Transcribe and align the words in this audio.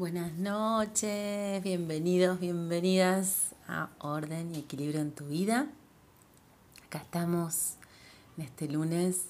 Buenas 0.00 0.32
noches, 0.32 1.62
bienvenidos, 1.62 2.40
bienvenidas 2.40 3.54
a 3.68 3.90
Orden 3.98 4.54
y 4.54 4.60
Equilibrio 4.60 5.02
en 5.02 5.12
tu 5.12 5.26
vida. 5.26 5.66
Acá 6.86 7.00
estamos 7.00 7.74
en 8.38 8.44
este 8.44 8.66
lunes 8.66 9.26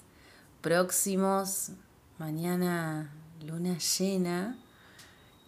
próximos, 0.61 1.72
mañana 2.20 3.11
luna 3.45 3.79
llena 3.79 4.56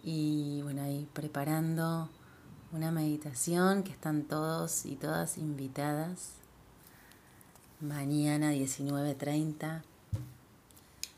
y 0.03 0.59
bueno, 0.63 0.81
ahí 0.81 1.07
preparando 1.13 2.09
una 2.73 2.91
meditación 2.91 3.83
que 3.83 3.91
están 3.93 4.23
todos 4.23 4.85
y 4.85 4.97
todas 4.97 5.37
invitadas 5.37 6.33
mañana 7.79 8.51
19.30 8.51 9.83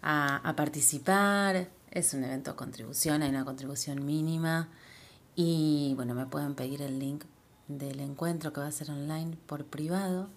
a, 0.04 0.48
a 0.48 0.56
participar 0.56 1.70
es 1.92 2.14
un 2.14 2.24
evento 2.24 2.52
de 2.52 2.58
contribución, 2.58 3.22
hay 3.22 3.30
una 3.30 3.46
contribución 3.46 4.06
mínima 4.06 4.70
y 5.36 5.94
bueno, 5.96 6.14
me 6.14 6.26
pueden 6.26 6.56
pedir 6.56 6.82
el 6.82 7.00
link 7.00 7.24
del 7.68 8.00
encuentro 8.00 8.54
que 8.54 8.62
va 8.62 8.68
a 8.68 8.72
ser 8.72 8.92
online 8.92 9.38
por 9.48 9.66
privado. 9.66 10.30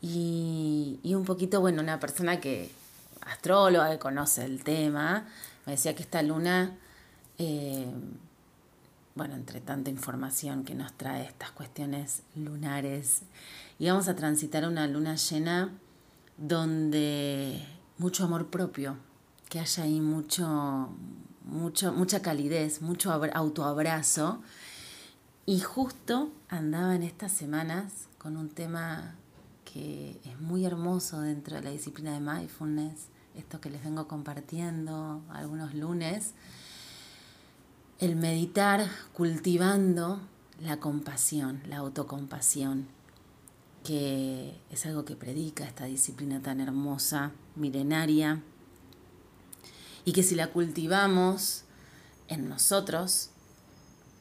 Y, 0.00 1.00
un 1.04 1.24
poquito, 1.24 1.60
bueno, 1.60 1.82
una 1.82 1.98
persona 1.98 2.40
que, 2.40 2.70
astróloga, 3.22 3.90
que 3.90 3.98
conoce 3.98 4.44
el 4.44 4.62
tema, 4.62 5.26
me 5.64 5.72
decía 5.72 5.94
que 5.94 6.02
esta 6.02 6.22
luna, 6.22 6.76
eh, 7.38 7.86
bueno, 9.14 9.34
entre 9.34 9.60
tanta 9.60 9.90
información 9.90 10.64
que 10.64 10.74
nos 10.74 10.92
trae 10.92 11.24
estas 11.24 11.50
cuestiones 11.50 12.22
lunares, 12.34 13.22
íbamos 13.78 14.08
a 14.08 14.14
transitar 14.14 14.66
una 14.66 14.86
luna 14.86 15.16
llena 15.16 15.72
donde 16.36 17.66
mucho 17.98 18.24
amor 18.24 18.48
propio, 18.48 18.98
que 19.48 19.60
haya 19.60 19.84
ahí 19.84 20.00
mucho, 20.00 20.90
mucho, 21.44 21.92
mucha 21.92 22.20
calidez, 22.22 22.82
mucho 22.82 23.12
autoabrazo. 23.12 24.40
Y 25.46 25.60
justo 25.60 26.32
andaba 26.48 26.94
en 26.96 27.02
estas 27.02 27.32
semanas 27.32 28.08
con 28.18 28.36
un 28.36 28.48
tema 28.48 29.14
que 29.64 30.20
es 30.24 30.40
muy 30.40 30.64
hermoso 30.64 31.20
dentro 31.20 31.56
de 31.56 31.62
la 31.62 31.70
disciplina 31.70 32.12
de 32.12 32.20
mindfulness, 32.20 33.08
esto 33.36 33.60
que 33.60 33.70
les 33.70 33.84
vengo 33.84 34.08
compartiendo 34.08 35.22
algunos 35.28 35.74
lunes, 35.74 36.32
el 37.98 38.16
meditar 38.16 38.88
cultivando 39.12 40.20
la 40.60 40.78
compasión, 40.78 41.60
la 41.68 41.78
autocompasión, 41.78 42.86
que 43.84 44.58
es 44.70 44.86
algo 44.86 45.04
que 45.04 45.16
predica 45.16 45.64
esta 45.64 45.84
disciplina 45.84 46.40
tan 46.40 46.60
hermosa, 46.60 47.32
milenaria, 47.54 48.42
y 50.06 50.12
que 50.12 50.22
si 50.22 50.36
la 50.36 50.46
cultivamos 50.52 51.64
en 52.28 52.48
nosotros, 52.48 53.30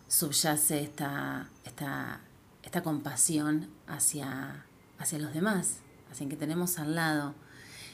subyace 0.08 0.82
esta, 0.82 1.48
esta, 1.64 2.22
esta 2.64 2.82
compasión 2.82 3.70
hacia, 3.86 4.66
hacia 4.98 5.20
los 5.20 5.32
demás, 5.32 5.78
hacia 6.12 6.28
que 6.28 6.36
tenemos 6.36 6.80
al 6.80 6.96
lado. 6.96 7.36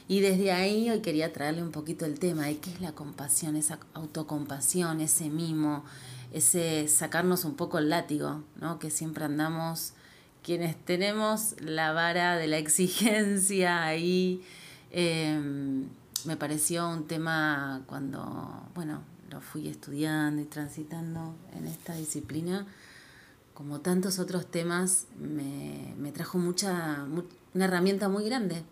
Y 0.08 0.20
desde 0.20 0.52
ahí 0.52 0.88
hoy 0.88 1.00
quería 1.00 1.34
traerle 1.34 1.62
un 1.62 1.70
poquito 1.70 2.06
el 2.06 2.18
tema 2.18 2.46
de 2.46 2.56
qué 2.56 2.70
es 2.72 2.80
la 2.80 2.92
compasión, 2.92 3.56
esa 3.56 3.78
autocompasión, 3.92 5.02
ese 5.02 5.28
mimo, 5.28 5.84
ese 6.32 6.88
sacarnos 6.88 7.44
un 7.44 7.56
poco 7.56 7.76
el 7.76 7.90
látigo, 7.90 8.42
¿no? 8.58 8.78
que 8.78 8.90
siempre 8.90 9.26
andamos 9.26 9.92
quienes 10.42 10.82
tenemos 10.82 11.56
la 11.60 11.92
vara 11.92 12.36
de 12.36 12.46
la 12.46 12.56
exigencia 12.56 13.84
ahí. 13.84 14.42
Eh, 14.92 15.84
me 16.24 16.36
pareció 16.36 16.88
un 16.88 17.06
tema 17.06 17.82
cuando, 17.86 18.68
bueno, 18.74 19.02
lo 19.30 19.40
fui 19.40 19.68
estudiando 19.68 20.42
y 20.42 20.44
transitando 20.44 21.34
en 21.56 21.66
esta 21.66 21.94
disciplina, 21.94 22.66
como 23.54 23.80
tantos 23.80 24.18
otros 24.18 24.50
temas, 24.50 25.06
me, 25.18 26.12
trajo 26.12 26.38
mucha, 26.38 27.06
una 27.54 27.64
herramienta 27.64 28.08
muy 28.08 28.24
grande. 28.24 28.62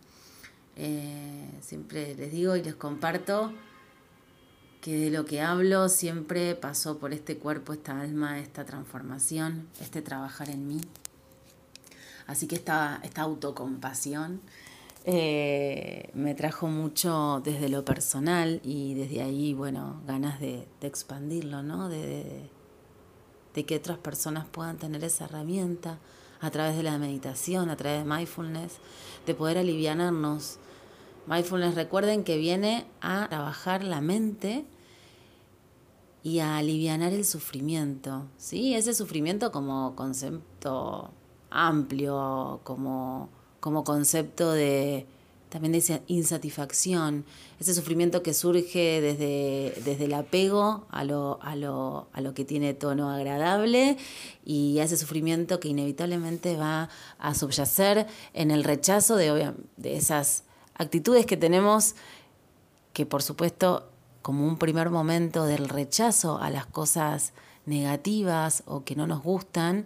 Eh, 0.77 1.51
siempre 1.61 2.15
les 2.15 2.33
digo 2.33 2.56
y 2.56 2.62
les 2.62 2.75
comparto 2.75 3.53
que 4.81 4.97
de 4.97 5.11
lo 5.11 5.27
que 5.27 5.43
hablo 5.43 5.89
siempre 5.89 6.55
pasó 6.55 6.99
por 6.99 7.12
este 7.12 7.37
cuerpo, 7.37 7.72
esta 7.72 8.01
alma, 8.01 8.39
esta 8.39 8.65
transformación, 8.65 9.69
este 9.81 10.01
trabajar 10.01 10.49
en 10.49 10.67
mí. 10.67 10.81
Así 12.27 12.47
que 12.47 12.55
esta, 12.55 13.01
esta 13.03 13.22
autocompasión 13.22 14.41
eh, 15.05 16.11
me 16.15 16.34
trajo 16.34 16.66
mucho 16.66 17.41
desde 17.43 17.69
lo 17.69 17.84
personal 17.84 18.61
y 18.62 18.94
desde 18.94 19.22
ahí, 19.22 19.55
bueno, 19.55 20.03
ganas 20.06 20.41
de, 20.41 20.69
expandirlo, 20.83 21.62
¿no? 21.62 21.88
De, 21.88 22.49
de, 23.55 23.65
que 23.65 23.77
otras 23.77 23.99
personas 23.99 24.47
puedan 24.47 24.77
tener 24.77 25.03
esa 25.05 25.25
herramienta 25.25 25.99
a 26.41 26.50
través 26.50 26.77
de 26.77 26.83
la 26.83 26.99
meditación, 26.99 27.71
a 27.71 27.77
través 27.77 28.05
de 28.05 28.10
mindfulness, 28.10 28.78
de 29.27 29.34
poder 29.34 29.59
aliviarnos. 29.59 30.59
Mindfulness, 31.27 31.75
recuerden 31.75 32.25
que 32.25 32.37
viene 32.39 32.87
a 33.00 33.27
trabajar 33.28 33.84
la 33.84 34.00
mente 34.00 34.66
y 36.22 36.41
a 36.41 36.59
aliviar 36.59 37.00
el 37.00 37.25
sufrimiento, 37.25 38.27
¿sí? 38.37 38.75
Ese 38.75 38.93
sufrimiento 38.93 39.50
como 39.53 39.97
concepto 39.97 41.10
amplio, 41.50 42.60
como 42.65 43.31
como 43.60 43.84
concepto 43.84 44.53
de 44.53 45.06
también 45.50 45.72
de 45.72 46.03
insatisfacción, 46.06 47.25
ese 47.59 47.75
sufrimiento 47.75 48.22
que 48.22 48.32
surge 48.32 49.00
desde, 49.00 49.75
desde 49.84 50.04
el 50.04 50.15
apego 50.15 50.87
a 50.91 51.04
lo, 51.04 51.41
a, 51.43 51.56
lo, 51.56 52.06
a 52.12 52.21
lo 52.21 52.32
que 52.34 52.44
tiene 52.44 52.72
tono 52.72 53.10
agradable 53.10 53.98
y 54.44 54.78
ese 54.78 54.97
sufrimiento 54.97 55.59
que 55.59 55.69
inevitablemente 55.69 56.56
va 56.56 56.88
a 57.19 57.34
subyacer 57.34 58.06
en 58.32 58.53
el 58.53 58.62
rechazo 58.65 59.16
de, 59.16 59.53
de 59.77 59.97
esas 59.97 60.44
actitudes 60.75 61.27
que 61.27 61.37
tenemos, 61.37 61.97
que 62.92 63.04
por 63.04 63.22
supuesto 63.22 63.88
como 64.22 64.47
un 64.47 64.56
primer 64.56 64.88
momento 64.91 65.44
del 65.44 65.69
rechazo 65.69 66.38
a 66.38 66.48
las 66.50 66.66
cosas 66.66 67.32
negativas 67.66 68.62
o 68.66 68.84
que 68.84 68.94
no 68.94 69.06
nos 69.06 69.22
gustan, 69.22 69.84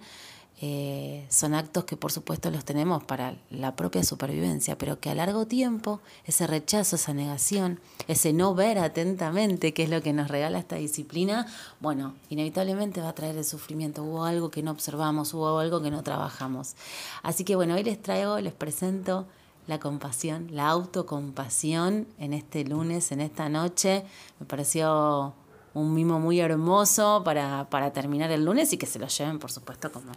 eh, 0.66 1.26
son 1.28 1.52
actos 1.52 1.84
que 1.84 1.94
por 1.94 2.10
supuesto 2.10 2.50
los 2.50 2.64
tenemos 2.64 3.04
para 3.04 3.36
la 3.50 3.76
propia 3.76 4.02
supervivencia, 4.02 4.78
pero 4.78 4.98
que 4.98 5.10
a 5.10 5.14
largo 5.14 5.44
tiempo 5.44 6.00
ese 6.25 6.47
rechazo, 6.47 6.97
esa 6.97 7.12
negación, 7.12 7.80
ese 8.08 8.32
no 8.32 8.54
ver 8.54 8.78
atentamente 8.78 9.74
qué 9.74 9.82
es 9.82 9.91
lo 9.91 10.00
que 10.00 10.14
nos 10.14 10.28
regala 10.28 10.58
esta 10.58 10.76
disciplina, 10.76 11.47
bueno, 11.80 12.14
inevitablemente 12.30 13.03
va 13.03 13.10
a 13.10 13.14
traer 13.14 13.36
el 13.36 13.44
sufrimiento. 13.44 14.04
Hubo 14.04 14.24
algo 14.24 14.50
que 14.50 14.62
no 14.62 14.70
observamos, 14.70 15.34
hubo 15.34 15.58
algo 15.58 15.82
que 15.82 15.91
no 15.91 16.03
trabajamos. 16.03 16.76
Así 17.22 17.44
que 17.44 17.56
bueno, 17.56 17.74
hoy 17.74 17.84
les 17.84 18.00
traigo, 18.00 18.41
les 18.41 18.54
presento 18.54 19.26
la 19.66 19.78
compasión, 19.78 20.48
la 20.50 20.69
autocompasión 20.69 22.06
en 22.19 22.32
este 22.32 22.64
lunes, 22.64 23.12
en 23.12 23.20
esta 23.20 23.50
noche. 23.50 24.03
Me 24.41 24.47
pareció 24.47 25.34
un 25.74 25.92
mimo 25.92 26.20
muy 26.20 26.41
hermoso 26.41 27.20
para, 27.22 27.69
para 27.69 27.92
terminar 27.92 28.30
el 28.30 28.47
lunes 28.47 28.72
y 28.72 28.78
que 28.78 28.86
se 28.86 28.98
lo 28.98 29.08
lleven, 29.08 29.38
por 29.38 29.53
supuesto, 29.53 29.92
como 29.92 30.12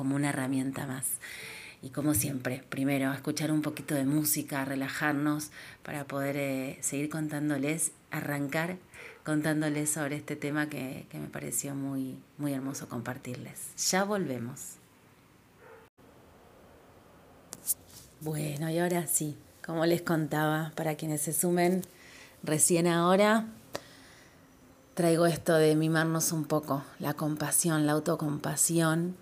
como 0.00 0.16
una 0.16 0.30
herramienta 0.30 0.86
más. 0.86 1.04
Y 1.82 1.90
como 1.90 2.14
siempre, 2.14 2.64
primero, 2.70 3.12
escuchar 3.12 3.52
un 3.52 3.60
poquito 3.60 3.94
de 3.94 4.06
música, 4.06 4.64
relajarnos 4.64 5.50
para 5.82 6.06
poder 6.06 6.38
eh, 6.38 6.78
seguir 6.80 7.10
contándoles, 7.10 7.92
arrancar 8.10 8.78
contándoles 9.26 9.90
sobre 9.90 10.16
este 10.16 10.36
tema 10.36 10.70
que, 10.70 11.04
que 11.10 11.18
me 11.18 11.26
pareció 11.26 11.74
muy, 11.74 12.18
muy 12.38 12.54
hermoso 12.54 12.88
compartirles. 12.88 13.74
Ya 13.90 14.04
volvemos. 14.04 14.76
Bueno, 18.22 18.70
y 18.70 18.78
ahora 18.78 19.06
sí, 19.06 19.36
como 19.62 19.84
les 19.84 20.00
contaba, 20.00 20.72
para 20.76 20.94
quienes 20.94 21.20
se 21.20 21.34
sumen 21.34 21.82
recién 22.42 22.86
ahora, 22.86 23.44
traigo 24.94 25.26
esto 25.26 25.56
de 25.56 25.76
mimarnos 25.76 26.32
un 26.32 26.46
poco, 26.46 26.84
la 26.98 27.12
compasión, 27.12 27.84
la 27.86 27.92
autocompasión 27.92 29.14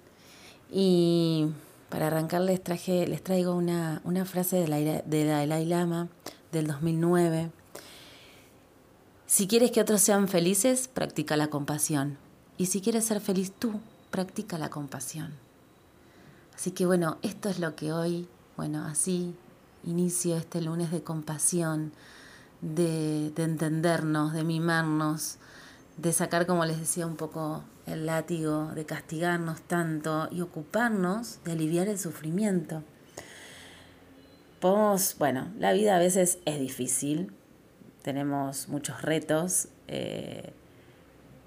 y 0.71 1.49
para 1.89 2.09
arrancar 2.09 2.43
les, 2.43 2.63
traje, 2.63 3.07
les 3.07 3.23
traigo 3.23 3.55
una, 3.55 4.01
frase 4.25 4.57
de, 4.57 4.69
la, 4.69 4.77
de 4.79 5.25
Dalai 5.25 5.65
Lama 5.65 6.09
del 6.53 6.67
2009. 6.67 7.51
Si 9.27 9.47
quieres 9.47 9.71
que 9.71 9.81
otros 9.81 10.01
sean 10.01 10.29
felices, 10.29 10.89
practica 10.89 11.37
la 11.37 11.49
compasión. 11.49 12.19
Y 12.57 12.67
si 12.67 12.81
quieres 12.81 13.05
ser 13.05 13.21
feliz 13.21 13.53
tú, 13.53 13.81
practica 14.11 14.59
la 14.59 14.71
compasión. 14.71 15.33
Así 16.55 16.73
que 16.73 16.87
bueno, 16.87 17.19
esto 17.23 17.49
es 17.49 17.61
lo 17.61 17.77
que 17.77 17.93
hoy, 17.93 18.27
bueno, 18.57 18.85
así 18.85 19.35
inicio 19.85 20.37
este 20.37 20.61
lunes 20.61 20.91
de 20.91 21.03
compasión, 21.03 21.93
de, 22.61 23.31
de 23.31 23.45
entendernos, 23.45 24.33
de 24.33 24.45
mimarnos, 24.45 25.37
de 25.99 26.13
sacar, 26.13 26.47
como 26.47 26.65
les 26.65 26.79
decía, 26.79 27.07
un 27.07 27.17
poco 27.17 27.65
el 27.87 28.07
látigo, 28.07 28.67
de 28.75 28.87
castigarnos 28.87 29.61
tanto 29.63 30.29
y 30.31 30.41
ocuparnos 30.41 31.41
de 31.45 31.53
aliviar 31.53 31.89
el 31.89 31.99
sufrimiento. 31.99 32.83
Bueno, 35.19 35.49
la 35.59 35.73
vida 35.73 35.97
a 35.97 35.99
veces 35.99 36.39
es 36.45 36.59
difícil, 36.59 37.33
tenemos 38.03 38.69
muchos 38.69 39.03
retos, 39.03 39.69
eh, 39.87 40.53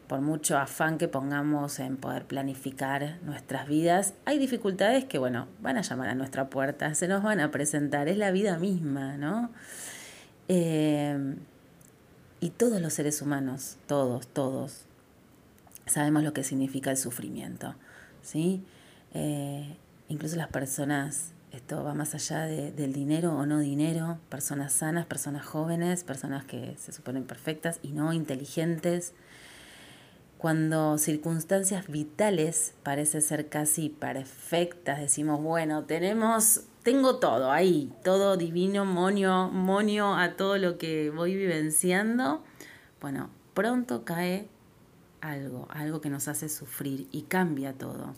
por 0.08 0.22
mucho 0.22 0.58
afán 0.58 0.98
que 0.98 1.08
pongamos 1.08 1.80
en 1.80 1.98
poder 1.98 2.26
planificar 2.26 3.20
nuestras 3.24 3.68
vidas, 3.68 4.14
hay 4.26 4.40
dificultades 4.40 5.06
que, 5.06 5.18
bueno, 5.18 5.48
van 5.62 5.78
a 5.78 5.82
llamar 5.82 6.10
a 6.10 6.16
nuestra 6.16 6.50
puerta, 6.50 6.94
se 6.96 7.08
nos 7.08 7.24
van 7.24 7.40
a 7.40 7.52
presentar, 7.52 8.08
es 8.08 8.18
la 8.18 8.32
vida 8.32 8.58
misma, 8.58 9.18
¿no? 9.18 9.52
Eh, 10.48 11.36
y 12.42 12.50
todos 12.50 12.82
los 12.82 12.94
seres 12.94 13.22
humanos, 13.22 13.78
todos, 13.88 14.28
todos, 14.28 14.82
sabemos 15.86 16.24
lo 16.24 16.34
que 16.34 16.44
significa 16.44 16.92
el 16.92 16.98
sufrimiento, 16.98 17.76
¿sí? 18.24 18.66
Eh, 19.14 19.78
incluso 20.10 20.36
las 20.36 20.48
personas, 20.48 21.32
esto 21.52 21.84
va 21.84 21.94
más 21.94 22.16
allá 22.16 22.46
del 22.46 22.94
dinero 22.94 23.34
o 23.38 23.46
no 23.46 23.60
dinero, 23.60 24.18
personas 24.30 24.74
sanas, 24.74 25.06
personas 25.06 25.46
jóvenes, 25.46 26.04
personas 26.04 26.44
que 26.44 26.76
se 26.78 26.92
suponen 26.92 27.26
perfectas 27.26 27.80
y 27.84 27.90
no 27.90 28.12
inteligentes, 28.12 29.14
cuando 30.40 30.98
circunstancias 30.98 31.88
vitales 31.88 32.74
parecen 32.82 33.22
ser 33.22 33.50
casi 33.50 33.90
perfectas, 33.90 35.00
decimos, 35.00 35.40
bueno, 35.44 35.84
tenemos, 35.84 36.62
tengo 36.84 37.18
todo 37.18 37.52
ahí, 37.52 37.94
todo 38.04 38.38
divino, 38.38 38.86
monio, 38.86 39.50
monio 39.50 40.16
a 40.16 40.36
todo 40.36 40.58
lo 40.58 40.78
que 40.78 41.10
voy 41.10 41.36
vivenciando, 41.36 42.44
bueno, 43.00 43.30
pronto 43.54 44.04
cae 44.04 44.48
algo, 45.22 45.68
algo 45.72 46.02
que 46.02 46.10
nos 46.10 46.28
hace 46.28 46.50
sufrir 46.50 47.08
y 47.12 47.24
cambia 47.24 47.74
todo. 47.74 48.16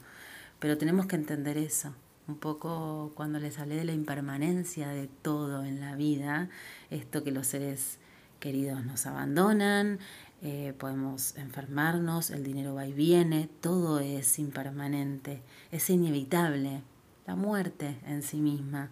Pero 0.60 0.77
tenemos 0.77 1.07
que 1.07 1.15
entender 1.15 1.57
eso. 1.57 1.94
Un 2.25 2.38
poco 2.38 3.12
cuando 3.15 3.38
les 3.39 3.60
hablé 3.60 3.75
de 3.75 3.83
la 3.83 3.92
impermanencia 3.92 4.88
de 4.88 5.07
todo 5.07 5.65
en 5.65 5.81
la 5.81 5.95
vida, 5.95 6.50
esto 6.89 7.21
que 7.21 7.31
los 7.31 7.48
seres 7.48 8.00
queridos 8.39 8.86
nos 8.86 9.06
abandonan, 9.06 10.00
eh, 10.42 10.74
podemos 10.77 11.38
enfermarnos, 11.38 12.30
el 12.30 12.45
dinero 12.45 12.75
va 12.75 12.88
y 12.88 12.94
viene, 12.94 13.50
todo 13.60 14.00
es 14.00 14.39
impermanente, 14.39 15.42
es 15.71 15.89
inevitable, 15.89 16.81
la 17.25 17.35
muerte 17.35 17.97
en 18.05 18.23
sí 18.23 18.37
misma. 18.37 18.89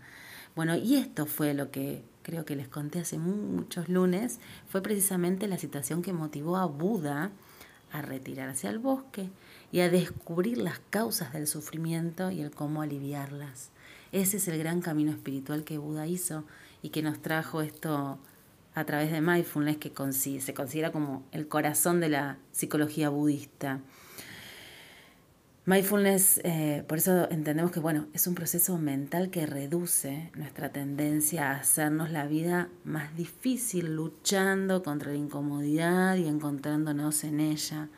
Bueno, 0.56 0.75
y 0.75 0.95
esto 0.95 1.25
fue 1.25 1.54
lo 1.54 1.72
que 1.72 2.04
creo 2.24 2.45
que 2.45 2.56
les 2.56 2.68
conté 2.68 3.00
hace 3.00 3.18
muchos 3.18 3.89
lunes, 3.89 4.39
fue 4.68 4.81
precisamente 4.81 5.48
la 5.48 5.57
situación 5.57 6.01
que 6.01 6.13
motivó 6.13 6.57
a 6.57 6.66
Buda 6.66 7.31
a 7.92 8.01
retirarse 8.01 8.68
al 8.68 8.80
bosque 8.80 9.30
y 9.72 9.81
a 9.81 9.89
descubrir 9.89 10.57
las 10.57 10.80
causas 10.89 11.33
del 11.33 11.48
sufrimiento 11.48 12.31
y 12.31 12.42
el 12.42 12.51
cómo 12.51 12.81
aliviarlas. 12.81 13.69
Ese 14.12 14.38
es 14.38 14.48
el 14.48 14.57
gran 14.60 14.81
camino 14.81 15.12
espiritual 15.12 15.63
que 15.63 15.77
Buda 15.77 16.07
hizo 16.07 16.44
y 16.81 16.89
que 16.89 17.01
nos 17.01 17.22
trajo 17.22 17.62
esto 17.62 18.19
a 18.74 18.86
través 18.86 19.12
de 19.12 19.22
mindfulness 19.22 19.77
que 19.77 19.92
se 20.39 20.54
considera 20.54 20.92
como 20.92 21.24
el 21.31 21.48
corazón 21.48 22.00
de 22.00 22.10
la 22.10 22.38
psicología 22.51 23.10
budista. 23.10 23.81
Mindfulness, 25.63 26.42
eh, 26.44 26.84
por 26.88 26.98
eso 26.98 27.30
entendemos 27.30 27.72
que 27.72 27.80
bueno, 27.80 28.08
es 28.13 28.25
un 28.25 28.34
proceso 28.34 28.80
mental 28.80 29.30
que 29.30 29.46
reduce 29.46 30.31
nuestra 30.34 30.72
tendencia 30.72 31.52
a 31.52 31.58
hacernos 31.58 32.10
la 32.10 32.25
vida 32.25 32.69
más 32.84 33.16
difícil, 33.16 33.96
luchando 33.96 34.81
contra 34.81 35.12
la 35.12 35.19
incomodidad 35.19 36.16
y 36.16 36.28
encontrándonos 36.28 37.24
en 37.24 37.40
ella. 37.40 37.90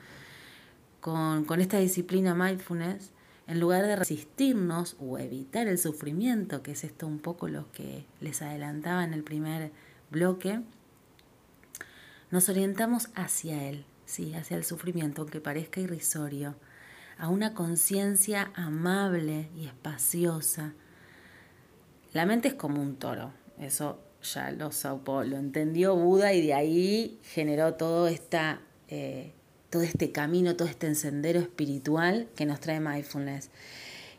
Con, 0.99 1.45
con 1.45 1.61
esta 1.61 1.79
disciplina 1.79 2.35
mindfulness, 2.35 3.11
en 3.47 3.61
lugar 3.61 3.85
de 3.85 3.95
resistirnos 3.95 4.97
o 4.99 5.17
evitar 5.17 5.67
el 5.67 5.77
sufrimiento, 5.77 6.63
que 6.63 6.71
es 6.71 6.83
esto 6.83 7.07
un 7.07 7.19
poco 7.19 7.47
lo 7.47 7.71
que 7.71 8.05
les 8.19 8.41
adelantaba 8.41 9.05
en 9.05 9.13
el 9.13 9.23
primer 9.23 9.71
bloque, 10.11 10.59
nos 12.29 12.49
orientamos 12.49 13.07
hacia 13.15 13.69
él, 13.69 13.85
sí, 14.05 14.33
hacia 14.33 14.57
el 14.57 14.65
sufrimiento, 14.65 15.21
aunque 15.21 15.39
parezca 15.39 15.79
irrisorio, 15.79 16.55
a 17.17 17.29
una 17.29 17.53
conciencia 17.53 18.51
amable 18.55 19.49
y 19.55 19.65
espaciosa. 19.65 20.73
La 22.13 22.25
mente 22.25 22.49
es 22.49 22.53
como 22.53 22.81
un 22.81 22.95
toro, 22.95 23.31
eso 23.59 23.99
ya 24.21 24.51
lo 24.51 24.71
supo, 24.71 25.23
lo 25.23 25.37
entendió 25.37 25.95
Buda 25.95 26.33
y 26.33 26.45
de 26.45 26.53
ahí 26.53 27.19
generó 27.23 27.73
todo, 27.73 28.07
esta, 28.07 28.61
eh, 28.87 29.33
todo 29.69 29.81
este 29.81 30.11
camino, 30.11 30.55
todo 30.55 30.67
este 30.67 30.87
encendero 30.87 31.39
espiritual 31.39 32.27
que 32.35 32.45
nos 32.45 32.59
trae 32.59 32.79
mindfulness. 32.79 33.49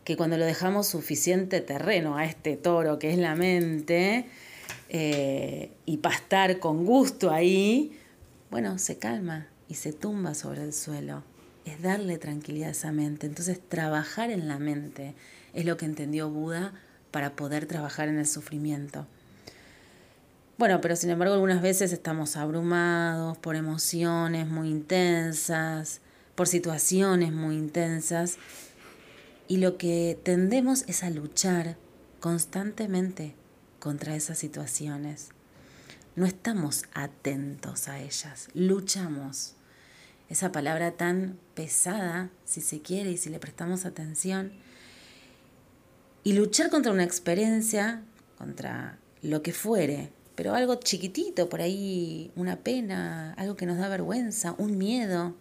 Que 0.04 0.16
cuando 0.16 0.36
lo 0.36 0.44
dejamos 0.44 0.86
suficiente 0.86 1.60
terreno 1.60 2.16
a 2.16 2.26
este 2.26 2.56
toro 2.56 2.98
que 2.98 3.12
es 3.12 3.18
la 3.18 3.34
mente, 3.34 4.26
eh, 4.88 5.72
y 5.86 5.96
pastar 5.98 6.58
con 6.58 6.84
gusto 6.84 7.30
ahí, 7.30 7.98
bueno, 8.50 8.78
se 8.78 8.98
calma 8.98 9.48
y 9.68 9.74
se 9.74 9.92
tumba 9.92 10.34
sobre 10.34 10.62
el 10.62 10.72
suelo. 10.72 11.24
Es 11.64 11.80
darle 11.82 12.18
tranquilidad 12.18 12.68
a 12.68 12.72
esa 12.72 12.92
mente. 12.92 13.26
Entonces, 13.26 13.60
trabajar 13.68 14.30
en 14.30 14.48
la 14.48 14.58
mente 14.58 15.14
es 15.52 15.64
lo 15.64 15.76
que 15.76 15.86
entendió 15.86 16.28
Buda 16.30 16.72
para 17.10 17.36
poder 17.36 17.66
trabajar 17.66 18.08
en 18.08 18.18
el 18.18 18.26
sufrimiento. 18.26 19.06
Bueno, 20.56 20.80
pero 20.80 20.94
sin 20.94 21.10
embargo 21.10 21.34
algunas 21.34 21.62
veces 21.62 21.92
estamos 21.92 22.36
abrumados 22.36 23.36
por 23.38 23.56
emociones 23.56 24.46
muy 24.46 24.68
intensas, 24.68 26.00
por 26.36 26.46
situaciones 26.46 27.32
muy 27.32 27.56
intensas, 27.56 28.36
y 29.48 29.56
lo 29.56 29.76
que 29.76 30.18
tendemos 30.22 30.84
es 30.86 31.02
a 31.02 31.10
luchar 31.10 31.76
constantemente 32.20 33.34
contra 33.80 34.14
esas 34.14 34.38
situaciones. 34.38 35.30
No 36.14 36.24
estamos 36.24 36.84
atentos 36.94 37.88
a 37.88 37.98
ellas, 37.98 38.48
luchamos. 38.54 39.54
Esa 40.28 40.52
palabra 40.52 40.92
tan 40.92 41.36
pesada, 41.54 42.30
si 42.44 42.60
se 42.60 42.80
quiere 42.80 43.10
y 43.10 43.16
si 43.16 43.30
le 43.30 43.38
prestamos 43.38 43.84
atención. 43.84 44.52
Y 46.22 46.32
luchar 46.32 46.70
contra 46.70 46.92
una 46.92 47.04
experiencia, 47.04 48.02
contra 48.38 48.98
lo 49.22 49.42
que 49.42 49.52
fuere, 49.52 50.10
pero 50.34 50.54
algo 50.54 50.76
chiquitito, 50.76 51.48
por 51.48 51.60
ahí 51.60 52.32
una 52.34 52.56
pena, 52.56 53.34
algo 53.34 53.56
que 53.56 53.66
nos 53.66 53.78
da 53.78 53.88
vergüenza, 53.88 54.54
un 54.58 54.78
miedo, 54.78 55.34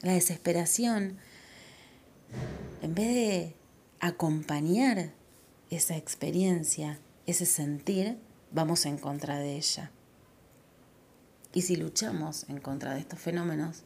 la 0.00 0.12
desesperación, 0.12 1.18
en 2.82 2.94
vez 2.94 3.14
de 3.14 3.54
acompañar 4.00 5.12
esa 5.70 5.96
experiencia 5.96 6.98
ese 7.26 7.46
sentir, 7.46 8.18
vamos 8.50 8.86
en 8.86 8.98
contra 8.98 9.38
de 9.38 9.56
ella. 9.56 9.90
Y 11.54 11.62
si 11.62 11.76
luchamos 11.76 12.48
en 12.48 12.58
contra 12.58 12.94
de 12.94 13.00
estos 13.00 13.18
fenómenos, 13.18 13.84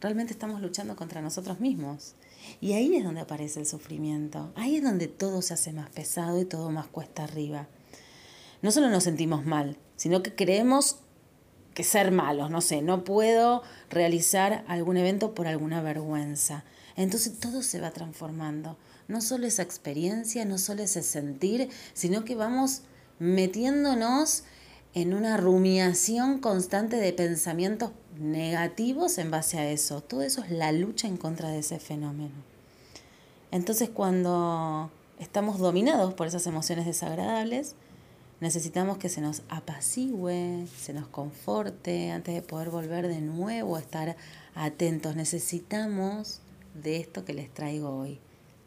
realmente 0.00 0.32
estamos 0.32 0.60
luchando 0.60 0.96
contra 0.96 1.20
nosotros 1.22 1.60
mismos. 1.60 2.14
Y 2.60 2.72
ahí 2.72 2.96
es 2.96 3.04
donde 3.04 3.20
aparece 3.20 3.60
el 3.60 3.66
sufrimiento. 3.66 4.52
Ahí 4.56 4.76
es 4.76 4.82
donde 4.82 5.08
todo 5.08 5.42
se 5.42 5.54
hace 5.54 5.72
más 5.72 5.90
pesado 5.90 6.40
y 6.40 6.44
todo 6.44 6.70
más 6.70 6.86
cuesta 6.86 7.24
arriba. 7.24 7.68
No 8.62 8.70
solo 8.70 8.90
nos 8.90 9.04
sentimos 9.04 9.44
mal, 9.44 9.76
sino 9.96 10.22
que 10.22 10.34
creemos 10.34 10.96
que 11.74 11.84
ser 11.84 12.10
malos, 12.10 12.50
no 12.50 12.60
sé, 12.60 12.82
no 12.82 13.04
puedo 13.04 13.62
realizar 13.88 14.64
algún 14.66 14.96
evento 14.96 15.34
por 15.34 15.46
alguna 15.46 15.80
vergüenza. 15.80 16.64
Entonces 16.96 17.38
todo 17.38 17.62
se 17.62 17.80
va 17.80 17.90
transformando 17.92 18.76
no 19.08 19.20
solo 19.20 19.46
esa 19.46 19.62
experiencia, 19.62 20.44
no 20.44 20.58
solo 20.58 20.82
ese 20.82 21.02
sentir, 21.02 21.68
sino 21.94 22.24
que 22.24 22.34
vamos 22.34 22.82
metiéndonos 23.18 24.44
en 24.94 25.14
una 25.14 25.36
rumiación 25.36 26.40
constante 26.40 26.96
de 26.96 27.12
pensamientos 27.12 27.90
negativos 28.18 29.18
en 29.18 29.30
base 29.30 29.58
a 29.58 29.70
eso. 29.70 30.00
Todo 30.00 30.22
eso 30.22 30.42
es 30.42 30.50
la 30.50 30.72
lucha 30.72 31.08
en 31.08 31.16
contra 31.16 31.50
de 31.50 31.60
ese 31.60 31.78
fenómeno. 31.78 32.34
Entonces 33.50 33.88
cuando 33.88 34.90
estamos 35.18 35.58
dominados 35.58 36.14
por 36.14 36.26
esas 36.26 36.46
emociones 36.46 36.86
desagradables, 36.86 37.74
necesitamos 38.40 38.98
que 38.98 39.08
se 39.08 39.20
nos 39.20 39.42
apacigüe, 39.48 40.66
se 40.78 40.92
nos 40.92 41.08
conforte 41.08 42.10
antes 42.10 42.34
de 42.34 42.42
poder 42.42 42.70
volver 42.70 43.08
de 43.08 43.20
nuevo 43.20 43.76
a 43.76 43.80
estar 43.80 44.16
atentos. 44.54 45.16
Necesitamos 45.16 46.40
de 46.74 46.96
esto 46.98 47.24
que 47.24 47.34
les 47.34 47.52
traigo 47.52 47.90
hoy 47.90 48.18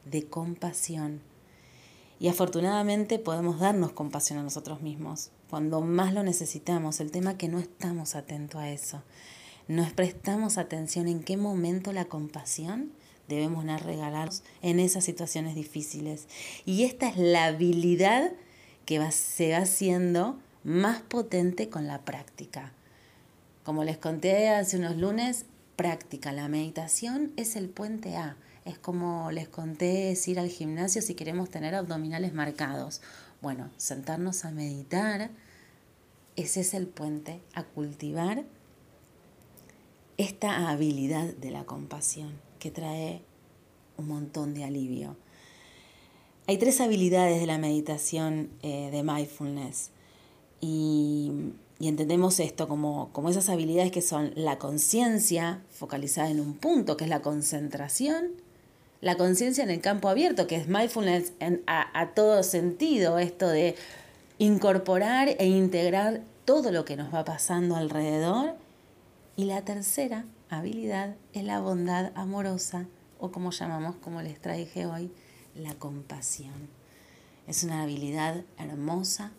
de 0.06 0.26
compasión. 0.26 1.22
Y 2.20 2.28
afortunadamente 2.28 3.20
podemos 3.20 3.60
darnos 3.60 3.92
compasión 3.92 4.40
a 4.40 4.44
nosotros 4.44 4.82
mismos 4.82 5.30
cuando 5.54 5.82
más 5.82 6.16
lo 6.16 6.24
necesitamos. 6.24 7.00
El 7.00 7.12
tema 7.12 7.38
que 7.38 7.48
no 7.48 7.60
estamos 7.60 8.16
atentos 8.16 8.60
a 8.60 8.72
eso. 8.72 9.04
No 9.68 9.88
prestamos 9.96 10.58
atención 10.58 11.08
en 11.08 11.22
qué 11.22 11.38
momento 11.38 11.94
la 11.94 12.06
compasión 12.06 12.92
debemos 13.28 13.64
regalarnos 13.84 14.42
en 14.64 14.80
esas 14.80 15.04
situaciones 15.04 15.54
difíciles. 15.54 16.28
Y 16.66 16.86
esta 16.86 17.08
es 17.08 17.18
la 17.18 17.46
habilidad 17.46 18.32
que 18.88 19.00
se 19.12 19.52
va 19.52 19.58
haciendo 19.58 20.40
más 20.64 21.04
potente 21.04 21.70
con 21.70 21.86
la 21.86 22.02
práctica. 22.02 22.72
Como 23.64 23.84
les 23.84 24.00
conté 24.00 24.50
hace 24.50 24.78
unos 24.78 24.98
lunes, 24.98 25.46
práctica. 25.76 26.32
La 26.32 26.48
meditación 26.48 27.32
es 27.38 27.56
el 27.56 27.70
puente 27.70 28.16
A 28.16 28.38
es 28.66 28.78
como 28.78 29.30
les 29.32 29.50
conté, 29.50 30.12
es 30.12 30.28
ir 30.28 30.40
al 30.40 30.48
gimnasio 30.48 31.02
si 31.02 31.16
queremos 31.16 31.50
tener 31.50 31.76
abdominales 31.76 32.34
marcados. 32.34 33.02
Bueno, 33.42 33.70
sentarnos 33.78 34.46
a 34.46 34.52
meditar, 34.52 35.30
ese 36.36 36.62
es 36.62 36.74
el 36.74 36.88
puente 36.88 37.42
a 37.54 37.64
cultivar 37.64 38.44
esta 40.18 40.70
habilidad 40.70 41.26
de 41.26 41.52
la 41.52 41.66
compasión 41.66 42.32
que 42.60 42.72
trae 42.72 43.22
un 43.98 44.08
montón 44.08 44.54
de 44.54 44.64
alivio. 44.64 45.16
Hay 46.48 46.58
tres 46.58 46.82
habilidades 46.82 47.40
de 47.40 47.48
la 47.48 47.58
meditación 47.58 48.50
eh, 48.62 48.90
de 48.92 49.04
mindfulness 49.04 49.92
y, 50.60 51.32
entendemos 51.80 52.40
esto 52.40 52.70
como, 52.70 53.10
como 53.12 53.30
esas 53.30 53.50
habilidades 53.50 53.92
que 53.92 54.02
son 54.02 54.32
la 54.36 54.58
conciencia 54.58 55.62
focalizada 55.70 56.30
en 56.30 56.40
un 56.40 56.54
punto, 56.54 56.96
que 56.96 57.04
es 57.04 57.10
la 57.10 57.22
concentración, 57.22 58.32
la 59.02 59.18
conciencia 59.18 59.66
en 59.66 59.70
el 59.70 59.82
campo 59.82 60.08
abierto, 60.08 60.48
que 60.48 60.56
es 60.56 60.70
mindfulness 60.70 61.34
a, 61.68 62.00
a 62.00 62.14
todo 62.14 62.42
sentido, 62.44 63.20
esto 63.20 63.50
de 63.50 63.76
incorporar 64.44 65.30
e 65.40 65.48
integrar 65.48 66.22
todo 66.44 66.74
lo 66.74 66.84
que 66.84 66.98
nos 66.98 67.14
va 67.14 67.24
pasando 67.24 67.78
alrededor. 67.78 68.58
Y 69.38 69.46
la 69.46 69.64
tercera 69.64 70.26
habilidad 70.50 71.16
es 71.32 71.46
la 71.46 71.62
bondad 71.62 72.12
amorosa, 72.14 72.88
o 73.20 73.32
como 73.32 73.52
llamamos, 73.52 73.96
como 73.96 74.22
les 74.22 74.42
traje 74.42 74.86
hoy, 74.86 75.14
la 75.56 75.74
compasión. 75.76 76.68
Es 77.48 77.64
una 77.64 77.84
habilidad 77.84 78.44
hermosa, 78.58 79.32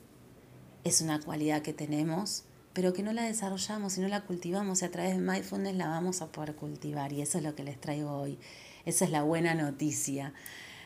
es 0.84 1.02
una 1.02 1.20
cualidad 1.20 1.60
que 1.60 1.74
tenemos, 1.74 2.44
pero 2.72 2.94
que 2.94 3.02
no 3.02 3.12
la 3.12 3.24
desarrollamos 3.24 3.98
y 3.98 4.00
no 4.00 4.08
la 4.08 4.22
cultivamos 4.22 4.80
y 4.80 4.86
a 4.86 4.90
través 4.90 5.14
de 5.16 5.22
mindfulness 5.22 5.76
la 5.76 5.88
vamos 5.88 6.22
a 6.22 6.32
poder 6.32 6.54
cultivar 6.56 7.12
y 7.12 7.20
eso 7.20 7.36
es 7.36 7.44
lo 7.44 7.54
que 7.54 7.62
les 7.62 7.78
traigo 7.78 8.10
hoy. 8.10 8.38
Esa 8.86 9.04
es 9.04 9.10
la 9.10 9.22
buena 9.22 9.54
noticia 9.54 10.32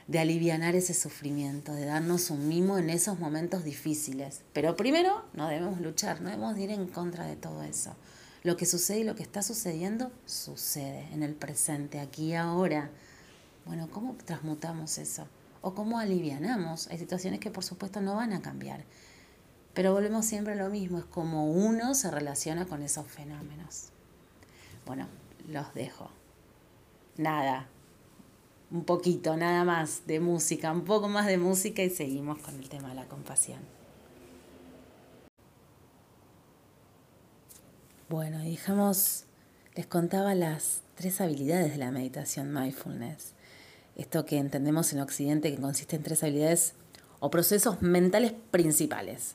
de 0.08 0.18
aliviar 0.18 0.74
ese 0.74 0.94
sufrimiento, 0.94 1.74
de 1.74 1.84
darnos 1.84 2.30
un 2.30 2.48
mimo 2.48 2.78
en 2.78 2.88
esos 2.88 3.18
momentos 3.18 3.62
difíciles. 3.62 4.40
Pero 4.54 4.74
primero 4.74 5.22
no 5.34 5.48
debemos 5.48 5.80
luchar, 5.80 6.22
no 6.22 6.30
debemos 6.30 6.58
ir 6.58 6.70
en 6.70 6.86
contra 6.86 7.26
de 7.26 7.36
todo 7.36 7.62
eso. 7.62 7.94
Lo 8.42 8.56
que 8.56 8.64
sucede 8.64 9.00
y 9.00 9.04
lo 9.04 9.14
que 9.14 9.22
está 9.22 9.42
sucediendo 9.42 10.10
sucede 10.24 11.06
en 11.12 11.22
el 11.22 11.34
presente, 11.34 12.00
aquí 12.00 12.28
y 12.28 12.34
ahora. 12.34 12.90
Bueno, 13.66 13.88
¿cómo 13.90 14.16
transmutamos 14.24 14.96
eso? 14.96 15.28
¿O 15.60 15.74
cómo 15.74 15.98
alivianamos? 15.98 16.88
Hay 16.88 16.96
situaciones 16.96 17.38
que 17.38 17.50
por 17.50 17.64
supuesto 17.64 18.00
no 18.00 18.14
van 18.14 18.32
a 18.32 18.40
cambiar. 18.40 18.84
Pero 19.74 19.92
volvemos 19.92 20.24
siempre 20.24 20.54
a 20.54 20.56
lo 20.56 20.70
mismo, 20.70 20.98
es 20.98 21.04
como 21.04 21.52
uno 21.52 21.94
se 21.94 22.10
relaciona 22.10 22.64
con 22.64 22.82
esos 22.82 23.06
fenómenos. 23.06 23.90
Bueno, 24.86 25.06
los 25.48 25.74
dejo. 25.74 26.10
Nada, 27.18 27.68
un 28.70 28.84
poquito, 28.84 29.36
nada 29.36 29.64
más 29.64 30.06
de 30.06 30.20
música, 30.20 30.72
un 30.72 30.84
poco 30.84 31.08
más 31.08 31.26
de 31.26 31.38
música 31.38 31.82
y 31.82 31.90
seguimos 31.90 32.38
con 32.38 32.54
el 32.56 32.68
tema 32.68 32.90
de 32.90 32.94
la 32.94 33.06
compasión. 33.06 33.60
Bueno, 38.08 38.40
dijamos, 38.40 39.24
les 39.74 39.86
contaba 39.86 40.34
las 40.34 40.80
tres 40.94 41.20
habilidades 41.20 41.72
de 41.72 41.78
la 41.78 41.90
meditación 41.90 42.52
mindfulness. 42.52 43.32
Esto 43.96 44.24
que 44.24 44.38
entendemos 44.38 44.92
en 44.92 45.00
Occidente 45.00 45.50
que 45.50 45.60
consiste 45.60 45.96
en 45.96 46.02
tres 46.02 46.22
habilidades 46.22 46.74
o 47.20 47.30
procesos 47.30 47.82
mentales 47.82 48.32
principales, 48.50 49.34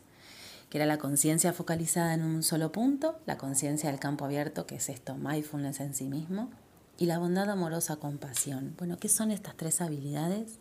que 0.69 0.77
era 0.77 0.85
la 0.85 0.97
conciencia 0.97 1.53
focalizada 1.53 2.13
en 2.13 2.23
un 2.23 2.43
solo 2.43 2.71
punto, 2.71 3.19
la 3.25 3.37
conciencia 3.37 3.89
del 3.91 3.99
campo 3.99 4.25
abierto, 4.25 4.65
que 4.65 4.75
es 4.75 4.89
esto, 4.89 5.15
mindfulness 5.15 5.79
en 5.79 5.93
sí 5.93 6.05
mismo, 6.05 6.49
y 6.97 7.05
la 7.05 7.19
bondad 7.19 7.49
amorosa 7.49 7.97
compasión. 7.97 8.75
Bueno, 8.77 8.97
¿qué 8.97 9.09
son 9.09 9.31
estas 9.31 9.55
tres 9.55 9.81
habilidades? 9.81 10.59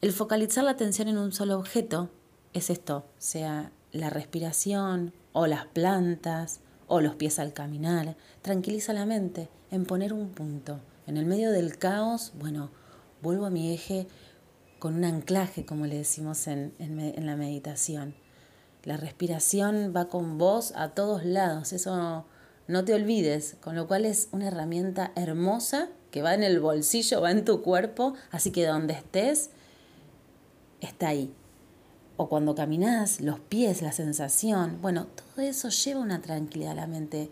El 0.00 0.12
focalizar 0.12 0.64
la 0.64 0.72
atención 0.72 1.08
en 1.08 1.18
un 1.18 1.32
solo 1.32 1.58
objeto 1.58 2.10
es 2.52 2.70
esto, 2.70 3.06
sea 3.18 3.70
la 3.92 4.10
respiración 4.10 5.12
o 5.32 5.46
las 5.46 5.66
plantas 5.66 6.60
o 6.86 7.00
los 7.00 7.14
pies 7.14 7.38
al 7.38 7.52
caminar. 7.52 8.16
Tranquiliza 8.42 8.92
la 8.92 9.06
mente 9.06 9.48
en 9.70 9.84
poner 9.84 10.12
un 10.12 10.30
punto. 10.30 10.80
En 11.06 11.16
el 11.16 11.26
medio 11.26 11.50
del 11.50 11.78
caos, 11.78 12.32
bueno, 12.38 12.70
vuelvo 13.22 13.46
a 13.46 13.50
mi 13.50 13.72
eje 13.72 14.06
con 14.78 14.94
un 14.94 15.04
anclaje, 15.04 15.66
como 15.66 15.86
le 15.86 15.98
decimos 15.98 16.46
en, 16.46 16.74
en 16.78 17.26
la 17.26 17.36
meditación. 17.36 18.14
La 18.82 18.96
respiración 18.96 19.92
va 19.94 20.08
con 20.08 20.38
vos 20.38 20.72
a 20.74 20.90
todos 20.90 21.24
lados. 21.24 21.72
Eso 21.72 22.24
no 22.70 22.84
te 22.84 22.94
olvides, 22.94 23.56
con 23.60 23.74
lo 23.74 23.88
cual 23.88 24.06
es 24.06 24.28
una 24.30 24.46
herramienta 24.46 25.10
hermosa 25.16 25.88
que 26.12 26.22
va 26.22 26.34
en 26.34 26.44
el 26.44 26.60
bolsillo, 26.60 27.20
va 27.20 27.32
en 27.32 27.44
tu 27.44 27.62
cuerpo, 27.62 28.14
así 28.30 28.52
que 28.52 28.64
donde 28.64 28.94
estés, 28.94 29.50
está 30.80 31.08
ahí. 31.08 31.34
O 32.16 32.28
cuando 32.28 32.54
caminas, 32.54 33.20
los 33.20 33.40
pies, 33.40 33.82
la 33.82 33.90
sensación, 33.90 34.78
bueno, 34.80 35.06
todo 35.06 35.44
eso 35.44 35.68
lleva 35.68 36.00
una 36.00 36.22
tranquilidad 36.22 36.72
a 36.72 36.82
la 36.82 36.86
mente. 36.86 37.28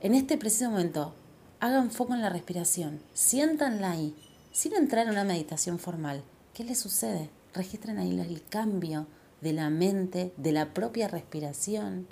En 0.00 0.14
este 0.14 0.38
preciso 0.38 0.70
momento, 0.70 1.14
hagan 1.58 1.90
foco 1.90 2.14
en 2.14 2.22
la 2.22 2.30
respiración, 2.30 3.00
siéntanla 3.12 3.90
ahí, 3.90 4.14
sin 4.52 4.74
entrar 4.74 5.06
en 5.06 5.12
una 5.12 5.24
meditación 5.24 5.80
formal. 5.80 6.22
¿Qué 6.54 6.62
les 6.62 6.78
sucede? 6.78 7.28
Registren 7.54 7.98
ahí 7.98 8.20
el 8.20 8.44
cambio 8.44 9.08
de 9.40 9.52
la 9.52 9.68
mente, 9.68 10.32
de 10.36 10.52
la 10.52 10.72
propia 10.74 11.08
respiración. 11.08 12.06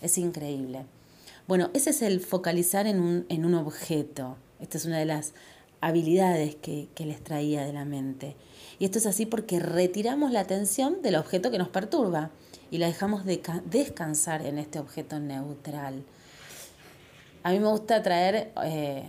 Es 0.00 0.16
increíble. 0.16 0.86
Bueno, 1.48 1.70
ese 1.72 1.90
es 1.90 2.02
el 2.02 2.20
focalizar 2.20 2.86
en 2.86 3.00
un, 3.00 3.24
en 3.30 3.46
un 3.46 3.54
objeto. 3.54 4.36
Esta 4.60 4.76
es 4.76 4.84
una 4.84 4.98
de 4.98 5.06
las 5.06 5.32
habilidades 5.80 6.56
que, 6.56 6.88
les 6.98 7.24
traía 7.24 7.64
de 7.64 7.72
la 7.72 7.86
mente. 7.86 8.36
Y 8.78 8.84
esto 8.84 8.98
es 8.98 9.06
así 9.06 9.24
porque 9.24 9.58
retiramos 9.58 10.30
la 10.30 10.40
atención 10.40 11.00
del 11.00 11.16
objeto 11.16 11.50
que 11.50 11.56
nos 11.56 11.70
perturba 11.70 12.30
y 12.70 12.76
la 12.76 12.86
dejamos 12.86 13.22
descansar 13.24 14.44
en 14.44 14.58
este 14.58 14.78
objeto 14.78 15.20
neutral. 15.20 16.04
A 17.42 17.52
mí 17.52 17.60
me 17.60 17.68
gusta 17.68 18.02
traer, 18.02 18.52
eh, 18.64 19.04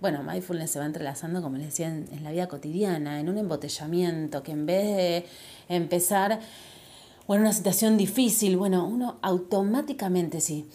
bueno, 0.00 0.22
mindfulness 0.22 0.70
se 0.70 0.78
va 0.78 0.86
entrelazando, 0.86 1.42
como 1.42 1.56
les 1.56 1.66
decía, 1.66 1.88
en, 1.88 2.08
en, 2.12 2.22
la 2.22 2.30
vida 2.30 2.46
cotidiana, 2.46 3.18
en 3.18 3.28
un 3.28 3.36
embotellamiento, 3.36 4.44
que 4.44 4.52
en 4.52 4.64
vez 4.64 4.96
de 4.96 5.26
empezar, 5.68 6.38
o 7.26 7.34
en 7.34 7.40
una 7.40 7.52
situación 7.52 7.96
difícil, 7.96 8.56
bueno, 8.56 8.86
uno 8.86 9.18
automáticamente 9.22 10.40
sí 10.40 10.68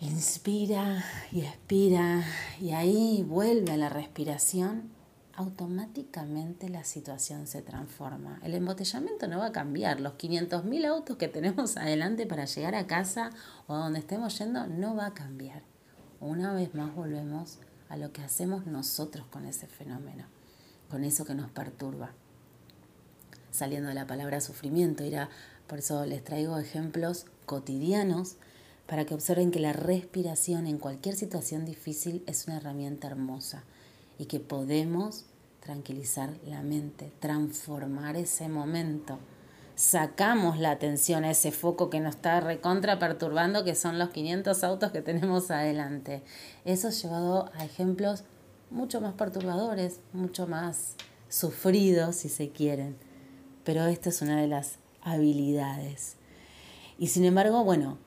Inspira 0.00 1.04
y 1.32 1.40
expira 1.40 2.24
y 2.60 2.70
ahí 2.70 3.24
vuelve 3.26 3.72
a 3.72 3.76
la 3.76 3.88
respiración, 3.88 4.92
automáticamente 5.34 6.68
la 6.68 6.84
situación 6.84 7.48
se 7.48 7.62
transforma. 7.62 8.38
El 8.44 8.54
embotellamiento 8.54 9.26
no 9.26 9.40
va 9.40 9.46
a 9.46 9.52
cambiar. 9.52 9.98
Los 9.98 10.12
500.000 10.12 10.86
autos 10.86 11.16
que 11.16 11.26
tenemos 11.26 11.76
adelante 11.76 12.26
para 12.26 12.44
llegar 12.44 12.76
a 12.76 12.86
casa 12.86 13.30
o 13.66 13.74
a 13.74 13.78
donde 13.78 13.98
estemos 13.98 14.38
yendo 14.38 14.68
no 14.68 14.94
va 14.94 15.06
a 15.06 15.14
cambiar. 15.14 15.62
Una 16.20 16.52
vez 16.52 16.76
más 16.76 16.94
volvemos 16.94 17.58
a 17.88 17.96
lo 17.96 18.12
que 18.12 18.22
hacemos 18.22 18.66
nosotros 18.66 19.26
con 19.26 19.46
ese 19.46 19.66
fenómeno, 19.66 20.26
con 20.90 21.02
eso 21.02 21.24
que 21.24 21.34
nos 21.34 21.50
perturba. 21.50 22.12
Saliendo 23.50 23.88
de 23.88 23.96
la 23.96 24.06
palabra 24.06 24.40
sufrimiento, 24.40 25.04
irá, 25.04 25.28
por 25.66 25.80
eso 25.80 26.06
les 26.06 26.22
traigo 26.22 26.56
ejemplos 26.56 27.26
cotidianos 27.46 28.36
para 28.88 29.04
que 29.04 29.14
observen 29.14 29.50
que 29.50 29.60
la 29.60 29.74
respiración 29.74 30.66
en 30.66 30.78
cualquier 30.78 31.14
situación 31.14 31.66
difícil 31.66 32.24
es 32.26 32.46
una 32.46 32.56
herramienta 32.56 33.06
hermosa 33.06 33.62
y 34.18 34.24
que 34.24 34.40
podemos 34.40 35.26
tranquilizar 35.60 36.30
la 36.46 36.62
mente, 36.62 37.12
transformar 37.20 38.16
ese 38.16 38.48
momento. 38.48 39.18
Sacamos 39.74 40.58
la 40.58 40.70
atención 40.70 41.24
a 41.24 41.30
ese 41.30 41.52
foco 41.52 41.90
que 41.90 42.00
nos 42.00 42.16
está 42.16 42.40
recontra 42.40 42.98
perturbando, 42.98 43.62
que 43.62 43.74
son 43.74 43.98
los 43.98 44.08
500 44.08 44.64
autos 44.64 44.90
que 44.90 45.02
tenemos 45.02 45.50
adelante. 45.50 46.22
Eso 46.64 46.88
llevado 46.88 47.50
a 47.54 47.66
ejemplos 47.66 48.24
mucho 48.70 49.02
más 49.02 49.12
perturbadores, 49.12 50.00
mucho 50.14 50.46
más 50.46 50.94
sufridos, 51.28 52.16
si 52.16 52.30
se 52.30 52.48
quieren. 52.48 52.96
Pero 53.64 53.84
esta 53.84 54.08
es 54.08 54.22
una 54.22 54.40
de 54.40 54.48
las 54.48 54.76
habilidades. 55.02 56.16
Y 56.98 57.08
sin 57.08 57.26
embargo, 57.26 57.62
bueno, 57.64 57.98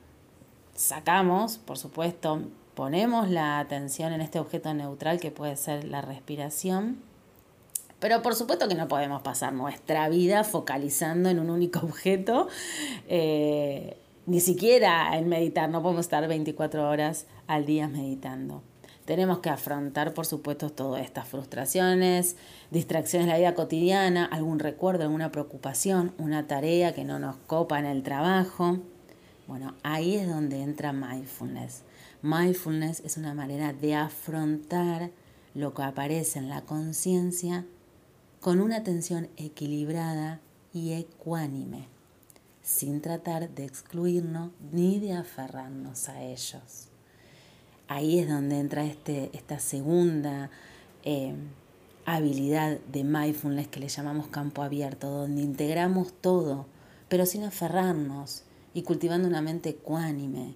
sacamos, 0.82 1.58
por 1.58 1.78
supuesto, 1.78 2.42
ponemos 2.74 3.30
la 3.30 3.60
atención 3.60 4.12
en 4.12 4.20
este 4.20 4.40
objeto 4.40 4.74
neutral 4.74 5.20
que 5.20 5.30
puede 5.30 5.56
ser 5.56 5.84
la 5.84 6.00
respiración, 6.00 6.98
pero 8.00 8.20
por 8.20 8.34
supuesto 8.34 8.66
que 8.66 8.74
no 8.74 8.88
podemos 8.88 9.22
pasar 9.22 9.52
nuestra 9.52 10.08
vida 10.08 10.42
focalizando 10.42 11.28
en 11.28 11.38
un 11.38 11.50
único 11.50 11.78
objeto, 11.86 12.48
eh, 13.08 13.96
ni 14.26 14.40
siquiera 14.40 15.16
en 15.16 15.28
meditar, 15.28 15.70
no 15.70 15.82
podemos 15.82 16.06
estar 16.06 16.26
24 16.26 16.88
horas 16.88 17.26
al 17.46 17.64
día 17.64 17.86
meditando. 17.86 18.62
Tenemos 19.04 19.38
que 19.38 19.50
afrontar, 19.50 20.14
por 20.14 20.26
supuesto, 20.26 20.70
todas 20.70 21.04
estas 21.04 21.28
frustraciones, 21.28 22.36
distracciones 22.72 23.26
de 23.26 23.32
la 23.32 23.38
vida 23.38 23.54
cotidiana, 23.54 24.24
algún 24.24 24.58
recuerdo, 24.58 25.04
alguna 25.04 25.30
preocupación, 25.30 26.12
una 26.18 26.48
tarea 26.48 26.92
que 26.92 27.04
no 27.04 27.20
nos 27.20 27.36
copa 27.36 27.78
en 27.78 27.86
el 27.86 28.02
trabajo. 28.02 28.78
Bueno, 29.52 29.74
ahí 29.82 30.16
es 30.16 30.26
donde 30.26 30.62
entra 30.62 30.94
mindfulness. 30.94 31.82
Mindfulness 32.22 33.00
es 33.00 33.18
una 33.18 33.34
manera 33.34 33.74
de 33.74 33.94
afrontar 33.94 35.10
lo 35.54 35.74
que 35.74 35.82
aparece 35.82 36.38
en 36.38 36.48
la 36.48 36.62
conciencia 36.62 37.66
con 38.40 38.62
una 38.62 38.78
atención 38.78 39.28
equilibrada 39.36 40.40
y 40.72 40.94
ecuánime, 40.94 41.86
sin 42.62 43.02
tratar 43.02 43.50
de 43.50 43.66
excluirnos 43.66 44.52
ni 44.72 44.98
de 45.00 45.12
aferrarnos 45.12 46.08
a 46.08 46.22
ellos. 46.22 46.88
ahí 47.88 48.20
es 48.20 48.30
donde 48.30 48.58
entra 48.58 48.86
este, 48.86 49.28
esta 49.34 49.58
segunda 49.58 50.48
eh, 51.04 51.34
habilidad 52.06 52.78
de 52.90 53.04
mindfulness 53.04 53.68
que 53.68 53.80
le 53.80 53.88
llamamos 53.88 54.28
campo 54.28 54.62
abierto, 54.62 55.10
donde 55.10 55.42
integramos 55.42 56.14
todo, 56.22 56.64
pero 57.10 57.26
sin 57.26 57.44
aferrarnos 57.44 58.44
y 58.74 58.82
cultivando 58.82 59.28
una 59.28 59.42
mente 59.42 59.70
ecuánime. 59.70 60.54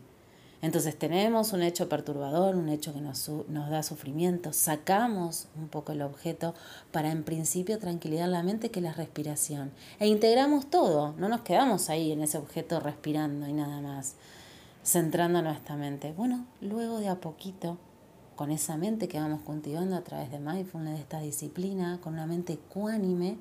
Entonces 0.63 0.99
tenemos 0.99 1.53
un 1.53 1.63
hecho 1.63 1.89
perturbador, 1.89 2.57
un 2.57 2.69
hecho 2.69 2.95
que 2.95 3.01
nos, 3.01 3.31
da 3.49 3.83
sufrimiento, 3.83 4.53
sacamos 4.53 5.49
un 5.57 5.69
poco 5.69 5.93
el 5.93 6.03
objeto 6.03 6.55
para 6.93 7.13
en 7.13 7.25
principio 7.25 7.79
tranquilizar 7.79 8.29
la 8.29 8.43
mente 8.43 8.71
que 8.71 8.81
es 8.81 8.85
la 8.85 8.95
respiración. 8.95 9.71
E 10.01 10.09
integramos 10.09 10.69
todo, 10.71 11.15
no 11.19 11.29
nos 11.29 11.43
quedamos 11.43 11.91
ahí 11.91 12.11
en 12.11 12.23
ese 12.23 12.39
objeto 12.39 12.81
respirando 12.81 13.47
y 13.47 13.53
nada 13.53 13.81
más, 13.83 14.15
centrando 14.83 15.43
nuestra 15.43 15.77
mente. 15.77 16.13
Bueno, 16.17 16.47
luego 16.63 16.99
de 17.01 17.11
a 17.11 17.21
poquito, 17.21 17.77
con 18.35 18.51
esa 18.51 18.77
mente 18.77 19.09
que 19.09 19.21
vamos 19.21 19.43
cultivando 19.43 19.95
a 19.95 20.03
través 20.03 20.31
de 20.31 20.39
mindfulness, 20.39 20.95
de 20.95 21.01
esta 21.01 21.21
disciplina, 21.21 22.01
con 22.03 22.15
una 22.15 22.27
mente 22.27 22.55
ecuánime, 22.55 23.37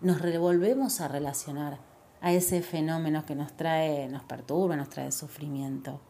nos 0.00 0.20
revolvemos 0.20 1.00
a 1.00 1.08
relacionar 1.08 1.78
a 2.22 2.32
ese 2.32 2.62
fenómeno 2.62 3.26
que 3.26 3.34
nos 3.34 3.52
trae, 3.52 4.08
nos 4.08 4.22
perturba, 4.22 4.76
nos 4.76 4.88
trae 4.88 5.10
sufrimiento. 5.10 6.00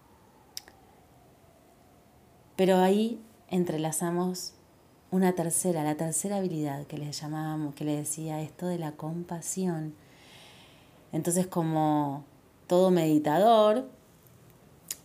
Pero 2.55 2.77
ahí 2.77 3.21
entrelazamos 3.49 4.53
una 5.11 5.33
tercera, 5.33 5.83
la 5.83 5.97
tercera 5.97 6.37
habilidad 6.37 6.87
que 6.87 6.99
les 6.99 7.19
llamábamos, 7.19 7.75
que 7.75 7.85
le 7.85 7.97
decía 7.97 8.43
esto 8.43 8.67
de 8.67 8.79
la 8.79 8.93
compasión. 8.93 9.95
Entonces, 11.13 11.47
como 11.47 12.25
todo 12.67 12.91
meditador, 12.91 13.89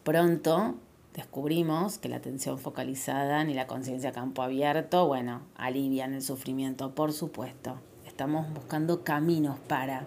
pronto 0.04 0.76
descubrimos 1.14 1.98
que 1.98 2.10
la 2.10 2.18
atención 2.18 2.60
focalizada 2.60 3.46
ni 3.46 3.54
la 3.54 3.66
conciencia 3.66 4.12
campo 4.12 4.42
abierto, 4.42 5.08
bueno, 5.08 5.42
alivian 5.56 6.14
el 6.14 6.22
sufrimiento, 6.22 6.94
por 6.94 7.14
supuesto. 7.14 7.78
Estamos 8.06 8.54
buscando 8.54 9.06
caminos 9.06 9.58
para 9.68 10.06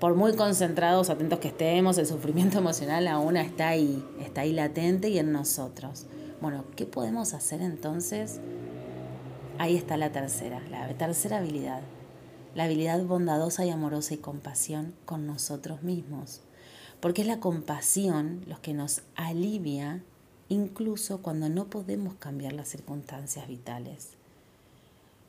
por 0.00 0.14
muy 0.14 0.34
concentrados, 0.34 1.10
atentos 1.10 1.38
que 1.38 1.48
estemos, 1.48 1.98
el 1.98 2.06
sufrimiento 2.06 2.58
emocional 2.60 3.06
aún 3.08 3.36
está 3.36 3.68
ahí, 3.68 4.04
está 4.20 4.42
ahí 4.42 4.52
latente 4.52 5.08
y 5.08 5.18
en 5.18 5.32
nosotros. 5.32 6.06
Bueno, 6.40 6.64
¿qué 6.76 6.84
podemos 6.86 7.32
hacer 7.34 7.62
entonces? 7.62 8.40
Ahí 9.58 9.76
está 9.76 9.96
la 9.96 10.10
tercera, 10.10 10.60
la 10.70 10.88
tercera 10.98 11.38
habilidad, 11.38 11.82
la 12.54 12.64
habilidad 12.64 13.02
bondadosa 13.04 13.64
y 13.64 13.70
amorosa 13.70 14.14
y 14.14 14.18
compasión 14.18 14.94
con 15.04 15.26
nosotros 15.26 15.82
mismos. 15.82 16.40
Porque 17.00 17.22
es 17.22 17.28
la 17.28 17.40
compasión 17.40 18.42
lo 18.46 18.60
que 18.60 18.74
nos 18.74 19.02
alivia 19.14 20.02
incluso 20.48 21.22
cuando 21.22 21.48
no 21.48 21.66
podemos 21.66 22.14
cambiar 22.14 22.52
las 22.52 22.68
circunstancias 22.68 23.48
vitales. 23.48 24.10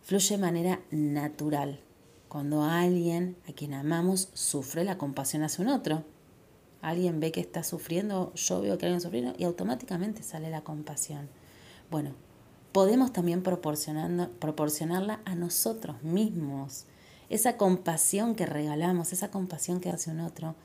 Fluye 0.03 0.35
de 0.35 0.41
manera 0.41 0.79
natural, 0.91 1.79
cuando 2.35 2.63
alguien 2.63 3.37
a 3.47 3.53
quien 3.53 3.73
amamos 3.73 4.27
sufre 4.33 4.83
la 4.83 4.97
compasión 4.97 5.43
hacia 5.43 5.63
un 5.63 5.71
otro. 5.71 6.03
Alguien 6.81 7.21
ve 7.21 7.31
que 7.31 7.39
está 7.39 7.63
sufriendo, 7.63 8.33
yo 8.33 8.59
veo 8.59 8.77
que 8.77 8.87
alguien 8.87 8.99
sufriendo 8.99 9.33
y 9.37 9.45
automáticamente 9.45 10.21
sale 10.21 10.49
la 10.49 10.59
compasión. 10.59 11.29
Bueno, 11.89 12.11
podemos 12.73 13.13
también 13.13 13.41
proporcionarla 13.41 15.21
a 15.23 15.35
nosotros 15.35 16.03
mismos. 16.03 16.83
Esa 17.29 17.55
compasión 17.55 18.35
que 18.35 18.45
regalamos, 18.45 19.13
esa 19.13 19.31
compasión 19.31 19.79
que 19.79 19.89
hace 19.89 20.11
un 20.11 20.19
otro, 20.19 20.55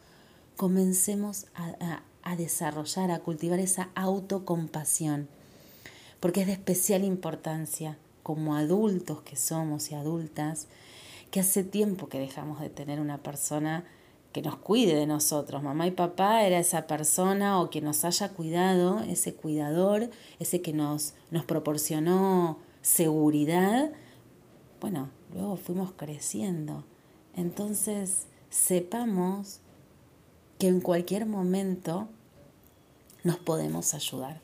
comencemos 0.57 1.47
a, 1.55 2.03
a 2.25 2.35
desarrollar, 2.35 3.13
a 3.13 3.21
cultivar 3.21 3.61
esa 3.61 3.91
autocompasión, 3.95 5.29
porque 6.19 6.41
es 6.41 6.49
de 6.49 6.55
especial 6.55 7.05
importancia 7.05 7.97
como 8.25 8.57
adultos 8.57 9.23
que 9.23 9.37
somos 9.37 9.93
y 9.93 9.95
adultas, 9.95 10.67
que 11.31 11.41
hace 11.41 11.65
tiempo 11.65 12.09
que 12.09 12.19
dejamos 12.19 12.61
de 12.61 12.71
tener 12.71 13.01
una 13.01 13.19
persona 13.19 13.85
que 14.33 14.43
nos 14.43 14.57
cuide 14.57 14.95
de 14.95 15.07
nosotros. 15.07 15.63
Mamá 15.63 15.87
y 15.87 15.91
papá 15.91 16.45
era 16.45 16.59
esa 16.59 16.87
persona 16.87 17.61
o 17.61 17.71
que 17.71 17.81
nos 17.81 18.05
haya 18.05 18.29
cuidado, 18.31 19.01
ese 19.01 19.35
cuidador, 19.35 20.11
ese 20.39 20.63
que 20.63 20.73
nos, 20.73 21.15
nos 21.31 21.45
proporcionó 21.45 22.59
seguridad. 22.83 23.93
Bueno, 24.81 25.11
luego 25.33 25.57
fuimos 25.57 25.93
creciendo. 25.97 26.85
Entonces, 27.37 28.27
sepamos 28.51 29.61
que 30.59 30.69
en 30.69 30.81
cualquier 30.81 31.27
momento 31.27 32.09
nos 33.25 33.37
podemos 33.37 33.95
ayudar. 33.95 34.41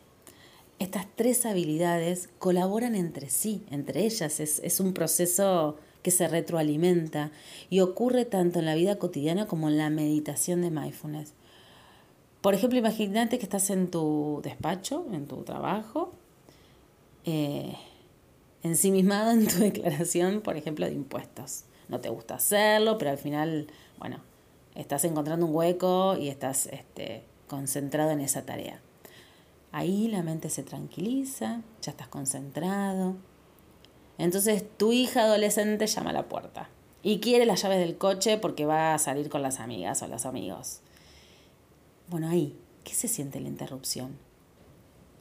Estas 0.78 1.06
tres 1.14 1.46
habilidades 1.46 2.28
colaboran 2.38 2.94
entre 2.94 3.30
sí, 3.30 3.64
entre 3.70 4.04
ellas. 4.04 4.40
Es, 4.40 4.58
es 4.58 4.80
un 4.80 4.92
proceso 4.92 5.76
que 6.06 6.12
se 6.12 6.28
retroalimenta 6.28 7.32
y 7.68 7.80
ocurre 7.80 8.24
tanto 8.24 8.60
en 8.60 8.64
la 8.64 8.76
vida 8.76 8.94
cotidiana 8.94 9.48
como 9.48 9.68
en 9.68 9.76
la 9.76 9.90
meditación 9.90 10.62
de 10.62 10.70
mindfulness. 10.70 11.32
Por 12.42 12.54
ejemplo, 12.54 12.78
imagínate 12.78 13.40
que 13.40 13.42
estás 13.42 13.70
en 13.70 13.90
tu 13.90 14.40
despacho, 14.44 15.04
en 15.12 15.26
tu 15.26 15.42
trabajo, 15.42 16.12
eh, 17.24 17.74
ensimismado 18.62 19.32
en 19.32 19.48
tu 19.48 19.56
declaración, 19.58 20.42
por 20.42 20.56
ejemplo, 20.56 20.86
de 20.86 20.92
impuestos. 20.92 21.64
No 21.88 21.98
te 21.98 22.08
gusta 22.08 22.36
hacerlo, 22.36 22.98
pero 22.98 23.10
al 23.10 23.18
final, 23.18 23.66
bueno, 23.98 24.20
estás 24.76 25.04
encontrando 25.04 25.46
un 25.46 25.56
hueco 25.56 26.16
y 26.16 26.28
estás 26.28 26.66
este, 26.66 27.24
concentrado 27.48 28.12
en 28.12 28.20
esa 28.20 28.46
tarea. 28.46 28.80
Ahí 29.72 30.06
la 30.06 30.22
mente 30.22 30.50
se 30.50 30.62
tranquiliza, 30.62 31.62
ya 31.82 31.90
estás 31.90 32.06
concentrado, 32.06 33.16
entonces 34.18 34.64
tu 34.76 34.92
hija 34.92 35.22
adolescente 35.22 35.86
llama 35.86 36.10
a 36.10 36.14
la 36.14 36.28
puerta 36.28 36.68
y 37.02 37.20
quiere 37.20 37.46
las 37.46 37.62
llaves 37.62 37.78
del 37.78 37.98
coche 37.98 38.38
porque 38.38 38.66
va 38.66 38.94
a 38.94 38.98
salir 38.98 39.28
con 39.28 39.42
las 39.42 39.60
amigas 39.60 40.02
o 40.02 40.08
los 40.08 40.26
amigos. 40.26 40.80
Bueno, 42.08 42.28
ahí, 42.28 42.56
¿qué 42.84 42.94
se 42.94 43.08
siente 43.08 43.40
la 43.40 43.48
interrupción? 43.48 44.16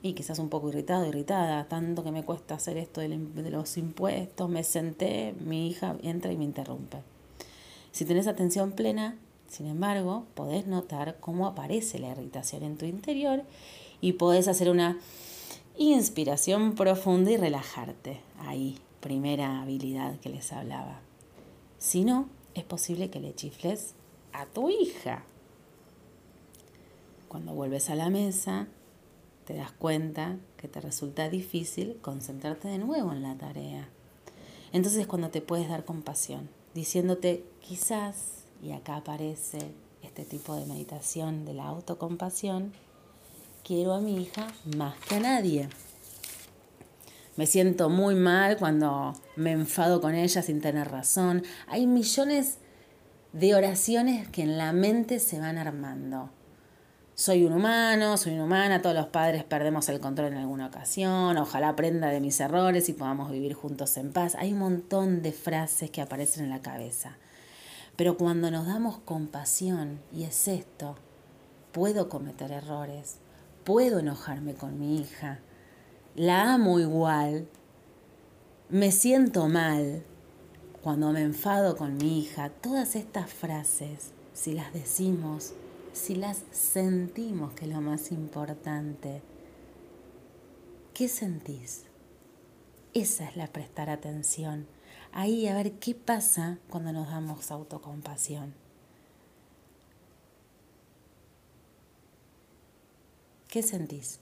Y 0.02 0.14
quizás 0.14 0.40
un 0.40 0.50
poco 0.50 0.70
irritado, 0.70 1.06
irritada, 1.08 1.66
tanto 1.68 2.04
que 2.04 2.12
me 2.12 2.24
cuesta 2.24 2.56
hacer 2.56 2.78
esto 2.78 3.02
de 3.02 3.50
los 3.50 3.78
impuestos, 3.78 4.50
me 4.50 4.64
senté, 4.64 5.34
mi 5.40 5.68
hija 5.68 5.96
entra 6.04 6.32
y 6.32 6.38
me 6.38 6.44
interrumpe. 6.44 6.98
Si 7.92 8.06
tenés 8.06 8.28
atención 8.28 8.72
plena, 8.72 9.18
sin 9.48 9.68
embargo, 9.68 10.26
podés 10.36 10.68
notar 10.68 11.18
cómo 11.20 11.48
aparece 11.48 11.98
la 12.00 12.10
irritación 12.10 12.64
en 12.64 12.78
tu 12.78 12.86
interior 12.86 13.44
y 14.02 14.14
podés 14.14 14.48
hacer 14.48 14.70
una 14.70 15.00
inspiración 15.78 16.76
profunda 16.76 17.32
y 17.32 17.38
relajarte 17.38 18.25
ahí, 18.40 18.80
primera 19.00 19.62
habilidad 19.62 20.20
que 20.20 20.30
les 20.30 20.52
hablaba. 20.52 21.00
Si 21.78 22.04
no, 22.04 22.30
es 22.54 22.64
posible 22.64 23.10
que 23.10 23.20
le 23.20 23.36
chifles 23.36 23.94
a 24.34 24.46
tu 24.46 24.70
hija. 24.70 25.24
Cuando 27.28 27.54
vuelves 27.54 27.90
a 27.90 27.96
la 27.96 28.10
mesa, 28.10 28.68
te 29.46 29.56
das 29.56 29.72
cuenta 29.72 30.38
que 30.58 30.68
te 30.68 30.82
resulta 30.82 31.30
difícil 31.30 31.98
concentrarte 32.02 32.68
de 32.68 32.80
nuevo 32.80 33.12
en 33.12 33.24
la 33.24 33.36
tarea. 33.38 33.88
Entonces 34.72 35.02
es 35.02 35.08
cuando 35.08 35.30
te 35.30 35.42
puedes 35.42 35.70
dar 35.70 35.86
compasión, 35.86 36.50
diciéndote 36.74 37.46
quizás, 37.62 38.46
y 38.62 38.72
acá 38.72 38.98
aparece 38.98 39.60
este 40.02 40.26
tipo 40.26 40.56
de 40.56 40.66
meditación 40.66 41.46
de 41.46 41.54
la 41.54 41.68
autocompasión, 41.68 42.74
quiero 43.64 43.94
a 43.94 44.02
mi 44.02 44.22
hija 44.22 44.48
más 44.76 44.98
que 45.08 45.16
a 45.16 45.20
nadie. 45.20 45.70
Me 47.38 47.46
siento 47.46 47.90
muy 47.90 48.16
mal 48.16 48.58
cuando 48.58 49.14
me 49.36 49.52
enfado 49.52 50.00
con 50.00 50.16
ella 50.16 50.42
sin 50.42 50.62
tener 50.62 50.90
razón. 50.90 51.44
Hay 51.68 51.86
millones 51.86 52.60
de 53.34 53.56
oraciones 53.56 54.30
que 54.30 54.44
en 54.44 54.58
la 54.58 54.72
mente 54.72 55.20
se 55.20 55.40
van 55.40 55.58
armando. 55.58 56.30
Soy 57.14 57.46
un 57.46 57.54
humano, 57.54 58.18
soy 58.18 58.34
una 58.34 58.46
humana, 58.46 58.82
todos 58.82 58.96
los 58.96 59.08
padres 59.08 59.44
perdemos 59.44 59.88
el 59.90 60.02
control 60.02 60.34
en 60.34 60.38
alguna 60.38 60.68
ocasión, 60.68 61.38
ojalá 61.38 61.70
aprenda 61.70 62.10
de 62.10 62.20
mis 62.20 62.40
errores 62.42 62.90
y 62.90 62.94
podamos 62.94 63.32
vivir 63.32 63.54
juntos 63.54 63.96
en 63.98 64.12
paz. 64.12 64.36
Hay 64.36 64.54
un 64.54 64.60
montón 64.60 65.22
de 65.22 65.32
frases 65.32 65.92
que 65.92 66.02
aparecen 66.02 66.46
en 66.46 66.50
la 66.50 66.62
cabeza. 66.62 67.18
Pero 67.96 68.18
cuando 68.18 68.52
nos 68.52 68.68
damos 68.68 68.98
compasión, 68.98 70.02
y 70.14 70.24
es 70.24 70.50
esto, 70.50 70.98
puedo 71.72 72.10
cometer 72.10 72.52
errores, 72.52 73.18
puedo 73.64 74.00
enojarme 74.00 74.54
con 74.54 74.78
mi 74.78 75.00
hija, 75.00 75.40
la 76.16 76.54
amo 76.54 76.80
igual, 76.80 77.48
me 78.70 78.92
siento 78.92 79.50
mal 79.50 80.04
cuando 80.82 81.12
me 81.12 81.22
enfado 81.22 81.76
con 81.76 81.98
mi 81.98 82.20
hija, 82.20 82.50
todas 82.50 82.96
estas 82.96 83.34
frases, 83.34 84.12
si 84.34 84.54
las 84.54 84.72
decimos, 84.72 85.54
si 85.92 86.16
las 86.16 86.44
sentimos, 86.52 87.54
que 87.54 87.66
es 87.66 87.72
lo 87.72 87.82
más 87.82 88.12
importante, 88.12 89.22
¿qué 90.94 91.10
sentís? 91.10 91.84
Esa 92.94 93.28
es 93.28 93.36
la 93.36 93.48
prestar 93.48 93.90
atención. 93.90 94.68
Ahí 95.12 95.48
a 95.48 95.56
ver 95.56 95.74
qué 95.80 95.96
pasa 95.96 96.60
cuando 96.70 96.94
nos 96.94 97.08
damos 97.08 97.52
autocompasión. 97.52 98.54
¿Qué 103.50 103.64
sentís? 103.64 104.20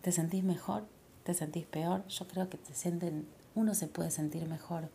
¿Te 0.00 0.10
sentís 0.10 0.42
mejor? 0.42 0.84
¿Te 1.24 1.34
sentís 1.34 1.66
peor? 1.66 2.06
Yo 2.08 2.26
creo 2.26 2.48
que 2.48 2.58
te 2.58 2.74
sienten, 2.74 3.26
uno 3.54 3.74
se 3.74 3.86
puede 3.86 4.10
sentir 4.10 4.46
mejor. 4.48 4.88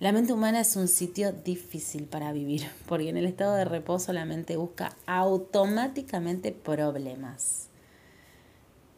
La 0.00 0.12
mente 0.12 0.34
humana 0.34 0.60
es 0.60 0.76
un 0.76 0.88
sitio 0.88 1.32
difícil 1.32 2.04
para 2.04 2.32
vivir, 2.32 2.68
porque 2.86 3.08
en 3.08 3.16
el 3.16 3.24
estado 3.24 3.54
de 3.54 3.64
reposo 3.64 4.12
la 4.12 4.26
mente 4.26 4.58
busca 4.58 4.94
automáticamente 5.06 6.52
problemas. 6.52 7.68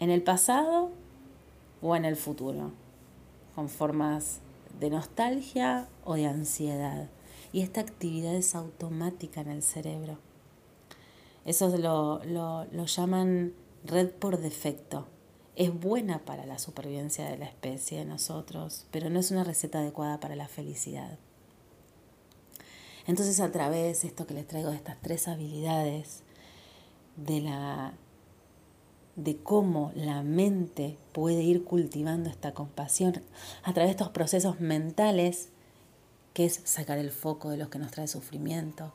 En 0.01 0.11
el 0.11 0.23
pasado 0.23 0.91
o 1.81 1.95
en 1.95 2.05
el 2.05 2.17
futuro, 2.17 2.73
con 3.55 3.69
formas 3.69 4.41
de 4.81 4.91
nostalgia 4.91 5.89
o 6.05 6.15
de 6.15 6.27
ansiedad. 6.27 7.09
Y 7.53 7.63
esta 7.63 7.81
actividad 7.81 8.35
es 8.35 8.57
automática 8.57 9.41
en 9.41 9.49
el 9.49 9.63
cerebro. 9.63 10.19
Eso 11.45 11.69
lo, 11.79 12.23
lo, 12.25 12.65
lo 12.73 12.85
llaman 12.87 13.55
red 13.85 14.11
por 14.11 14.39
defecto 14.39 15.07
es 15.59 15.75
buena 15.75 16.21
para 16.21 16.47
la 16.47 16.61
supervivencia 16.61 17.29
de 17.29 17.37
la 17.37 17.47
especie 17.47 17.99
de 17.99 18.05
nosotros, 18.05 18.87
pero 18.93 19.11
no 19.11 19.19
es 19.19 19.33
una 19.33 19.43
receta 19.43 19.81
adecuada 19.81 20.21
para 20.21 20.37
la 20.37 20.47
felicidad. 20.47 21.19
Entonces 23.09 23.41
a 23.41 23.51
través 23.51 24.03
de 24.03 24.09
esto 24.09 24.25
que 24.25 24.35
les 24.35 24.47
traigo 24.47 24.71
de 24.71 24.77
estas 24.77 25.01
tres 25.03 25.27
habilidades, 25.27 26.23
de 27.17 27.41
la 27.41 27.93
de 29.17 29.37
cómo 29.37 29.91
la 29.97 30.23
mente 30.23 30.97
puede 31.11 31.43
ir 31.43 31.65
cultivando 31.65 32.31
esta 32.31 32.55
compasión 32.55 33.21
a 33.65 33.73
través 33.73 33.89
de 33.89 33.91
estos 33.91 34.11
procesos 34.11 34.61
mentales, 34.61 35.49
que 36.35 36.45
es 36.45 36.61
sacar 36.63 36.99
el 36.99 37.11
foco 37.11 37.51
de 37.51 37.57
los 37.57 37.69
que 37.69 37.81
nos 37.81 37.91
trae 37.91 38.07
sufrimiento, 38.07 38.95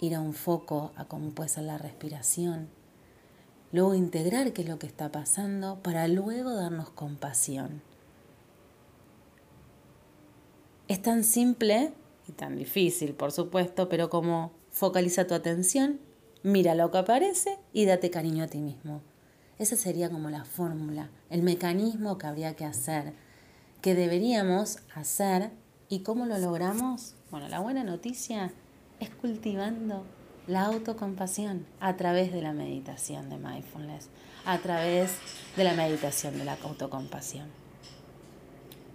ir 0.00 0.14
a 0.14 0.20
un 0.20 0.32
foco 0.32 0.92
a 0.94 1.06
cómo 1.06 1.30
puede 1.30 1.48
ser 1.48 1.64
la 1.64 1.76
respiración, 1.76 2.68
luego 3.74 3.96
integrar 3.96 4.52
qué 4.52 4.62
es 4.62 4.68
lo 4.68 4.78
que 4.78 4.86
está 4.86 5.10
pasando 5.10 5.82
para 5.82 6.06
luego 6.06 6.54
darnos 6.54 6.90
compasión. 6.90 7.82
Es 10.86 11.02
tan 11.02 11.24
simple 11.24 11.92
y 12.28 12.32
tan 12.32 12.56
difícil, 12.56 13.14
por 13.14 13.32
supuesto, 13.32 13.88
pero 13.88 14.10
como 14.10 14.52
focaliza 14.70 15.26
tu 15.26 15.34
atención, 15.34 15.98
mira 16.44 16.76
lo 16.76 16.92
que 16.92 16.98
aparece 16.98 17.58
y 17.72 17.84
date 17.84 18.10
cariño 18.10 18.44
a 18.44 18.46
ti 18.46 18.58
mismo. 18.58 19.02
Esa 19.58 19.74
sería 19.74 20.08
como 20.08 20.30
la 20.30 20.44
fórmula, 20.44 21.10
el 21.28 21.42
mecanismo 21.42 22.16
que 22.16 22.28
habría 22.28 22.54
que 22.54 22.64
hacer, 22.64 23.12
que 23.82 23.96
deberíamos 23.96 24.78
hacer 24.94 25.50
y 25.88 26.04
cómo 26.04 26.26
lo 26.26 26.38
logramos. 26.38 27.16
Bueno, 27.32 27.48
la 27.48 27.58
buena 27.58 27.82
noticia 27.82 28.52
es 29.00 29.10
cultivando 29.10 30.04
la 30.46 30.66
autocompasión 30.66 31.66
a 31.80 31.96
través 31.96 32.32
de 32.32 32.42
la 32.42 32.52
meditación 32.52 33.30
de 33.30 33.38
mindfulness, 33.38 34.08
a 34.44 34.58
través 34.58 35.12
de 35.56 35.64
la 35.64 35.74
meditación 35.74 36.36
de 36.38 36.44
la 36.44 36.58
autocompasión. 36.62 37.48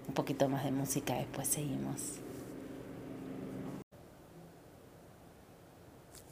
Un 0.08 0.14
poquito 0.14 0.48
más 0.50 0.64
de 0.64 0.72
música, 0.72 1.16
después 1.16 1.48
seguimos. 1.48 2.02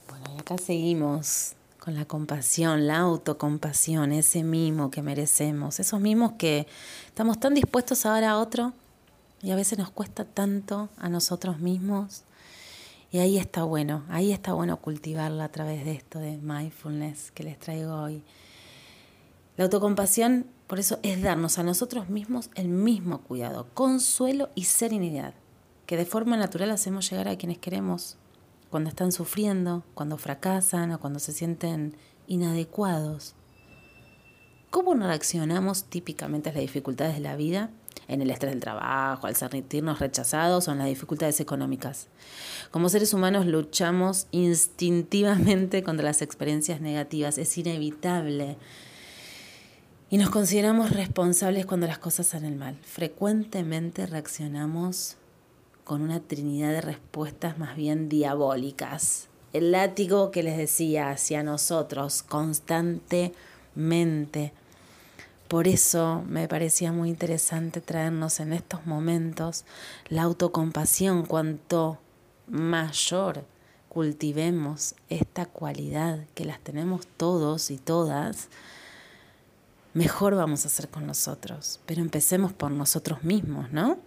Bueno, 0.10 0.26
y 0.36 0.40
acá 0.40 0.58
seguimos 0.58 1.54
con 1.80 1.96
la 1.96 2.06
compasión, 2.06 2.86
la 2.86 3.00
autocompasión, 3.00 4.12
ese 4.12 4.44
mimo 4.44 4.92
que 4.92 5.02
merecemos, 5.02 5.80
esos 5.80 6.00
mimos 6.00 6.34
que 6.34 6.68
estamos 7.08 7.40
tan 7.40 7.54
dispuestos 7.54 8.06
a 8.06 8.10
dar 8.10 8.24
a 8.24 8.38
otro 8.40 8.74
y 9.42 9.52
a 9.52 9.56
veces 9.56 9.78
nos 9.78 9.90
cuesta 9.92 10.26
tanto 10.26 10.90
a 10.98 11.10
nosotros 11.10 11.60
mismos 11.60 12.24
y 13.12 13.20
ahí 13.20 13.38
está 13.38 13.64
bueno, 13.64 14.04
ahí 14.10 14.32
está 14.32 14.54
bueno 14.54 14.82
cultivarla 14.82 15.46
a 15.46 15.52
través 15.52 15.86
de 15.86 15.94
esto 15.94 16.20
de 16.20 16.38
mindfulness 16.38 17.32
que 17.32 17.44
les 17.44 17.58
traigo 17.58 17.94
hoy. 17.94 18.24
La 19.56 19.64
autocompasión, 19.64 20.46
por 20.68 20.80
eso, 20.80 21.00
es 21.04 21.22
darnos 21.22 21.58
a 21.58 21.64
nosotros 21.64 22.10
mismos 22.10 22.50
el 22.56 22.68
mismo 22.68 23.22
cuidado, 23.22 23.68
consuelo 23.74 24.50
y 24.56 24.66
serenidad, 24.66 25.34
que 25.86 25.98
de 25.98 26.06
forma 26.06 26.38
natural 26.38 26.70
hacemos 26.72 27.10
llegar 27.10 27.28
a 27.28 27.38
quienes 27.38 27.58
queremos 27.58 28.18
cuando 28.70 28.90
están 28.90 29.12
sufriendo, 29.12 29.84
cuando 29.94 30.18
fracasan 30.18 30.92
o 30.92 31.00
cuando 31.00 31.20
se 31.20 31.32
sienten 31.32 31.96
inadecuados. 32.28 33.34
¿Cómo 34.70 34.94
reaccionamos 34.94 35.86
típicamente 35.86 36.50
a 36.50 36.54
las 36.54 36.62
dificultades 36.62 37.16
de 37.16 37.22
la 37.22 37.38
vida? 37.38 37.70
En 38.08 38.22
el 38.22 38.32
estrés 38.32 38.52
del 38.52 38.62
trabajo, 38.62 39.28
al 39.28 39.36
sentirnos 39.36 40.00
rechazados 40.00 40.68
o 40.68 40.72
en 40.72 40.80
las 40.80 40.88
dificultades 40.88 41.40
económicas. 41.40 42.08
Como 42.72 42.90
seres 42.90 43.14
humanos 43.14 43.46
luchamos 43.46 44.28
instintivamente 44.32 45.84
contra 45.84 46.06
las 46.06 46.22
experiencias 46.22 46.82
negativas, 46.82 47.38
es 47.38 47.58
inevitable. 47.58 48.58
Y 50.10 50.18
nos 50.18 50.30
consideramos 50.30 50.92
responsables 50.92 51.66
cuando 51.66 51.88
las 51.88 52.00
cosas 52.00 52.28
salen 52.28 52.58
mal. 52.58 52.78
Frecuentemente 52.82 54.06
reaccionamos 54.06 55.18
con 55.84 56.02
una 56.02 56.22
trinidad 56.22 56.72
de 56.72 56.82
respuestas 56.82 57.58
más 57.58 57.76
bien 57.76 58.08
diabólicas. 58.08 59.28
El 59.54 59.72
látigo 59.72 60.32
que 60.32 60.44
les 60.44 60.58
decía 60.58 61.10
hacia 61.10 61.44
nosotros 61.44 62.24
constantemente 62.24 63.34
por 65.48 65.68
eso 65.68 66.24
me 66.28 66.48
parecía 66.48 66.92
muy 66.92 67.10
interesante 67.10 67.82
traernos 67.82 68.40
en 68.40 68.54
estos 68.54 68.86
momentos 68.86 69.66
la 70.10 70.24
autocompasión. 70.24 71.26
Cuanto 71.26 72.00
mayor 72.48 73.46
cultivemos 73.90 74.96
esta 75.10 75.46
cualidad, 75.46 76.26
que 76.36 76.46
las 76.46 76.60
tenemos 76.60 77.08
todos 77.18 77.72
y 77.72 77.78
todas, 77.78 78.50
mejor 79.94 80.36
vamos 80.36 80.66
a 80.66 80.68
hacer 80.68 80.90
con 80.90 81.08
nosotros. 81.08 81.80
Pero 81.86 82.02
empecemos 82.02 82.54
por 82.54 82.72
nosotros 82.72 83.24
mismos, 83.24 83.72
¿no? 83.72 83.98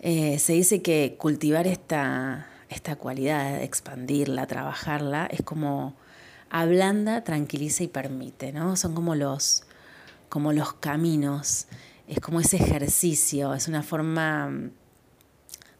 Eh, 0.00 0.38
se 0.38 0.52
dice 0.52 0.82
que 0.82 1.16
cultivar 1.18 1.66
esta, 1.66 2.48
esta 2.68 2.96
cualidad, 2.96 3.62
expandirla, 3.62 4.46
trabajarla, 4.46 5.26
es 5.26 5.42
como 5.42 5.94
ablanda, 6.50 7.24
tranquiliza 7.24 7.84
y 7.84 7.88
permite, 7.88 8.52
¿no? 8.52 8.76
Son 8.76 8.94
como 8.94 9.14
los, 9.14 9.64
como 10.28 10.52
los 10.52 10.74
caminos, 10.74 11.66
es 12.06 12.20
como 12.20 12.40
ese 12.40 12.56
ejercicio, 12.56 13.54
es 13.54 13.68
una 13.68 13.82
forma 13.82 14.48
mm, 14.48 14.70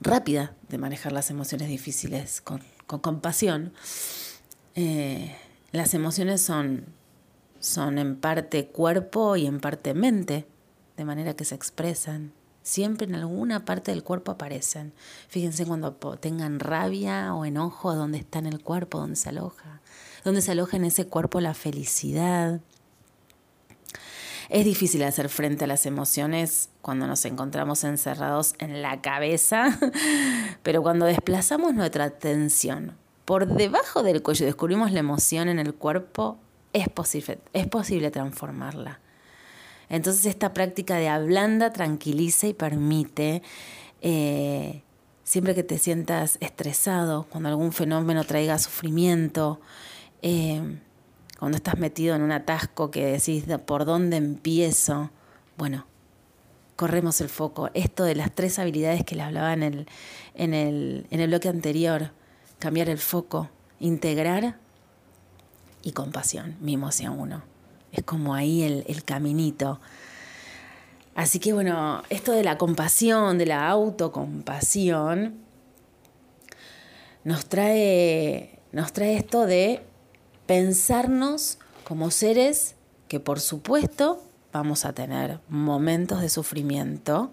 rápida 0.01 0.55
de 0.69 0.79
manejar 0.79 1.13
las 1.13 1.31
emociones 1.31 1.69
difíciles 1.69 2.41
con, 2.41 2.63
compasión. 2.87 3.73
Eh, 4.75 5.35
las 5.73 5.95
emociones 5.95 6.43
son, 6.43 6.85
son 7.61 7.99
en 7.99 8.17
parte 8.17 8.67
cuerpo 8.69 9.37
y 9.37 9.47
en 9.47 9.61
parte 9.61 9.95
mente, 9.95 10.47
de 10.97 11.05
manera 11.05 11.35
que 11.35 11.45
se 11.45 11.55
expresan. 11.55 12.33
Siempre 12.63 13.07
en 13.07 13.15
alguna 13.15 13.65
parte 13.65 13.93
del 13.93 14.03
cuerpo 14.03 14.33
aparecen. 14.33 14.93
Fíjense 15.29 15.65
cuando 15.65 15.93
tengan 15.93 16.59
rabia 16.59 17.33
o 17.33 17.45
enojo, 17.45 17.95
dónde 17.95 18.19
está 18.19 18.41
en 18.41 18.47
el 18.47 18.61
cuerpo, 18.61 18.99
dónde 18.99 19.15
se 19.15 19.29
aloja 19.29 19.81
donde 20.27 20.43
se 20.43 20.51
aloja 20.51 20.77
en 20.77 20.85
ese 20.85 21.07
cuerpo 21.07 21.41
la 21.41 21.55
felicidad. 21.55 22.61
Es 24.49 24.65
difícil 24.65 25.05
hacer 25.05 25.29
frente 25.29 25.65
a 25.65 25.67
las 25.69 25.87
emociones 25.87 26.69
cuando 26.83 27.07
nos 27.07 27.25
encontramos 27.25 27.85
encerrados 27.85 28.57
en 28.59 28.83
la 28.83 29.01
cabeza, 29.03 29.79
pero 30.65 30.83
cuando 30.83 31.07
desplazamos 31.07 31.75
nuestra 31.75 32.07
atención 32.07 32.97
por 33.25 33.47
debajo 33.47 34.03
del 34.03 34.21
cuello 34.21 34.45
y 34.45 34.47
descubrimos 34.47 34.91
la 34.91 34.99
emoción 34.99 35.49
en 35.49 35.61
el 35.61 35.75
cuerpo, 35.75 36.39
es 36.73 36.89
posible, 36.89 37.39
es 37.53 37.69
posible 37.69 38.11
transformarla. 38.11 38.99
Entonces 39.89 40.27
esta 40.27 40.53
práctica 40.53 40.97
de 40.97 41.09
ablanda, 41.09 41.73
tranquiliza 41.73 42.49
y 42.49 42.53
permite, 42.53 43.43
eh, 44.03 44.83
siempre 45.23 45.55
que 45.55 45.63
te 45.63 45.79
sientas 45.79 46.37
estresado, 46.41 47.27
cuando 47.31 47.49
algún 47.49 47.73
fenómeno 47.73 48.25
traiga 48.25 48.59
sufrimiento, 48.59 49.61
eh, 50.29 50.61
cuando 51.39 51.57
estás 51.57 51.79
metido 51.79 52.17
en 52.17 52.23
un 52.23 52.33
atasco 52.33 52.91
que 52.91 53.07
decís 53.07 53.45
por 53.65 53.85
dónde 53.85 54.17
empiezo, 54.17 55.11
bueno, 55.57 55.87
corremos 56.75 57.21
el 57.21 57.29
foco. 57.29 57.71
Esto 57.75 58.03
de 58.03 58.17
las 58.17 58.35
tres 58.35 58.59
habilidades 58.59 59.05
que 59.05 59.15
le 59.15 59.23
hablaba 59.23 59.53
en 59.53 59.63
el, 59.63 59.87
en 60.35 60.53
el, 60.53 61.07
en 61.11 61.21
el 61.21 61.29
bloque 61.29 61.49
anterior, 61.49 62.11
cambiar 62.59 62.89
el 62.89 62.99
foco, 62.99 63.51
integrar 63.79 64.57
y 65.85 65.93
compasión, 65.93 66.57
mimo 66.61 66.89
hacia 66.89 67.13
uno. 67.13 67.45
Es 67.93 68.03
como 68.03 68.35
ahí 68.35 68.65
el, 68.65 68.85
el 68.89 69.05
caminito. 69.05 69.79
Así 71.15 71.39
que 71.39 71.53
bueno, 71.53 72.03
esto 72.11 72.33
de 72.33 72.43
la 72.43 72.59
compasión, 72.59 73.39
de 73.39 73.47
la 73.47 73.69
autocompasión, 73.69 75.37
nos 77.23 77.47
trae, 77.47 78.59
nos 78.73 78.93
trae 78.93 79.17
esto 79.17 79.47
de 79.47 79.85
pensarnos 80.47 81.59
como 81.85 82.11
seres 82.11 82.75
que 83.09 83.21
por 83.21 83.41
supuesto 83.41 84.23
vamos 84.53 84.85
a 84.85 84.93
tener 84.93 85.41
momentos 85.49 86.21
de 86.21 86.29
sufrimiento 86.29 87.31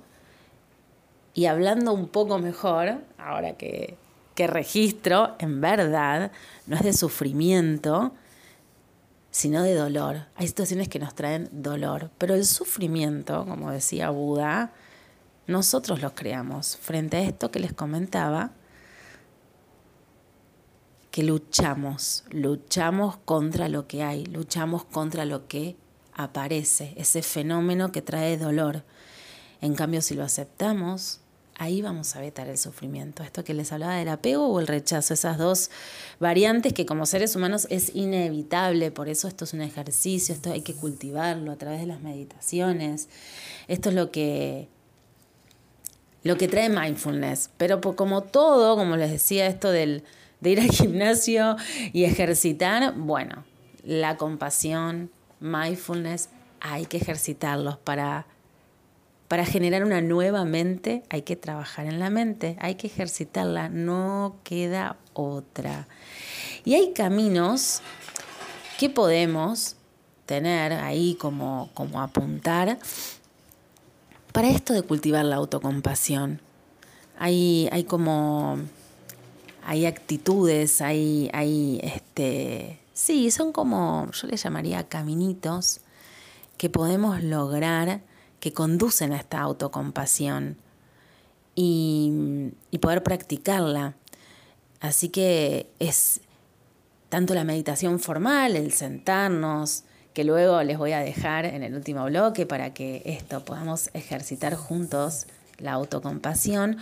y 1.33 1.45
hablando 1.45 1.93
un 1.93 2.07
poco 2.07 2.37
mejor, 2.37 2.97
ahora 3.17 3.53
que, 3.53 3.97
que 4.35 4.45
registro, 4.45 5.35
en 5.39 5.61
verdad, 5.61 6.31
no 6.67 6.75
es 6.75 6.83
de 6.83 6.93
sufrimiento, 6.93 8.13
sino 9.31 9.63
de 9.63 9.73
dolor. 9.73 10.27
Hay 10.35 10.47
situaciones 10.47 10.89
que 10.89 10.99
nos 10.99 11.15
traen 11.15 11.49
dolor, 11.51 12.11
pero 12.19 12.35
el 12.35 12.45
sufrimiento, 12.45 13.45
como 13.47 13.71
decía 13.71 14.11
Buda, 14.11 14.73
nosotros 15.47 16.01
los 16.01 16.13
creamos. 16.13 16.77
Frente 16.77 17.17
a 17.17 17.21
esto 17.21 17.49
que 17.49 17.59
les 17.59 17.73
comentaba, 17.73 18.51
que 21.13 21.21
luchamos, 21.21 22.23
luchamos 22.31 23.17
contra 23.17 23.69
lo 23.69 23.87
que 23.87 24.01
hay, 24.01 24.25
luchamos 24.25 24.83
contra 24.83 25.25
lo 25.25 25.47
que 25.47 25.75
aparece, 26.11 26.95
ese 26.97 27.21
fenómeno 27.21 27.91
que 27.91 28.01
trae 28.01 28.35
dolor. 28.35 28.81
En 29.61 29.75
cambio, 29.75 30.01
si 30.01 30.15
lo 30.15 30.23
aceptamos, 30.23 31.19
ahí 31.53 31.83
vamos 31.83 32.15
a 32.15 32.19
evitar 32.19 32.47
el 32.49 32.57
sufrimiento. 32.57 33.21
Esto 33.21 33.43
que 33.43 33.53
les 33.53 33.71
hablaba 33.71 33.95
del 33.97 34.09
apego 34.09 34.47
o 34.47 34.59
el 34.59 34.65
rechazo, 34.65 35.13
esas 35.13 35.37
dos 35.37 35.69
variantes 36.19 36.73
que 36.73 36.87
como 36.87 37.05
seres 37.05 37.35
humanos 37.35 37.67
es 37.69 37.95
inevitable, 37.95 38.89
por 38.89 39.07
eso 39.07 39.27
esto 39.27 39.45
es 39.45 39.53
un 39.53 39.61
ejercicio, 39.61 40.33
esto 40.33 40.51
hay 40.51 40.61
que 40.61 40.73
cultivarlo 40.73 41.51
a 41.51 41.57
través 41.57 41.79
de 41.81 41.85
las 41.85 42.01
meditaciones. 42.01 43.07
Esto 43.67 43.89
es 43.89 43.95
lo 43.95 44.09
que 44.09 44.67
lo 46.23 46.37
que 46.37 46.47
trae 46.47 46.69
mindfulness, 46.69 47.51
pero 47.57 47.81
como 47.81 48.23
todo, 48.23 48.75
como 48.77 48.97
les 48.97 49.11
decía 49.11 49.45
esto 49.45 49.69
del 49.69 50.03
de 50.43 50.51
ir 50.51 50.59
al 50.59 50.69
gimnasio 50.69 51.55
y 51.91 52.03
ejercitar, 52.03 52.93
bueno, 52.95 53.43
la 53.83 54.17
compasión, 54.17 55.09
mindfulness, 55.39 56.29
hay 56.59 56.85
que 56.85 56.97
ejercitarlos 56.97 57.77
para 57.77 58.27
para 59.33 59.45
generar 59.45 59.83
una 59.83 59.99
nueva 59.99 60.45
mente 60.45 61.01
hay 61.09 61.23
que 61.23 61.35
trabajar 61.35 61.87
en 61.87 61.97
la 61.97 62.11
mente, 62.11 62.55
hay 62.59 62.75
que 62.75 62.85
ejercitarla, 62.85 63.67
no 63.67 64.35
queda 64.43 64.97
otra. 65.13 65.87
Y 66.65 66.75
hay 66.75 66.93
caminos 66.93 67.81
que 68.77 68.91
podemos 68.91 69.75
tener 70.27 70.73
ahí 70.73 71.15
como, 71.15 71.71
como 71.73 71.99
apuntar 71.99 72.77
para 74.31 74.49
esto 74.49 74.71
de 74.71 74.83
cultivar 74.83 75.25
la 75.25 75.37
autocompasión. 75.37 76.39
Hay, 77.17 77.69
hay 77.71 77.85
como 77.85 78.59
hay 79.65 79.85
actitudes, 79.85 80.81
hay, 80.81 81.29
hay 81.33 81.79
este, 81.83 82.79
sí, 82.93 83.31
son 83.31 83.51
como, 83.51 84.09
yo 84.11 84.27
les 84.27 84.43
llamaría 84.43 84.87
caminitos 84.87 85.81
que 86.57 86.69
podemos 86.69 87.23
lograr 87.23 88.01
que 88.39 88.53
conducen 88.53 89.13
a 89.13 89.17
esta 89.17 89.39
autocompasión 89.39 90.57
y, 91.55 92.51
y 92.71 92.77
poder 92.79 93.03
practicarla. 93.03 93.95
Así 94.81 95.09
que 95.09 95.69
es 95.79 96.21
tanto 97.09 97.33
la 97.33 97.43
meditación 97.43 97.99
formal, 97.99 98.55
el 98.55 98.73
sentarnos, 98.73 99.85
que 100.13 100.23
luego 100.23 100.61
les 100.63 100.77
voy 100.77 100.91
a 100.91 100.99
dejar 100.99 101.45
en 101.45 101.63
el 101.63 101.73
último 101.73 102.05
bloque 102.05 102.45
para 102.45 102.73
que 102.73 103.01
esto 103.05 103.45
podamos 103.45 103.89
ejercitar 103.93 104.55
juntos 104.55 105.27
la 105.57 105.73
autocompasión. 105.73 106.77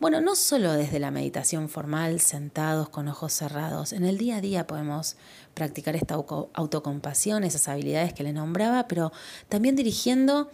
Bueno, 0.00 0.20
no 0.20 0.34
solo 0.34 0.72
desde 0.72 0.98
la 0.98 1.10
meditación 1.10 1.68
formal, 1.68 2.20
sentados 2.20 2.88
con 2.88 3.08
ojos 3.08 3.32
cerrados, 3.32 3.92
en 3.92 4.04
el 4.04 4.18
día 4.18 4.36
a 4.36 4.40
día 4.40 4.66
podemos 4.66 5.16
practicar 5.54 5.94
esta 5.96 6.14
autocompasión, 6.14 7.44
esas 7.44 7.68
habilidades 7.68 8.12
que 8.12 8.24
le 8.24 8.32
nombraba, 8.32 8.88
pero 8.88 9.12
también 9.48 9.76
dirigiendo 9.76 10.50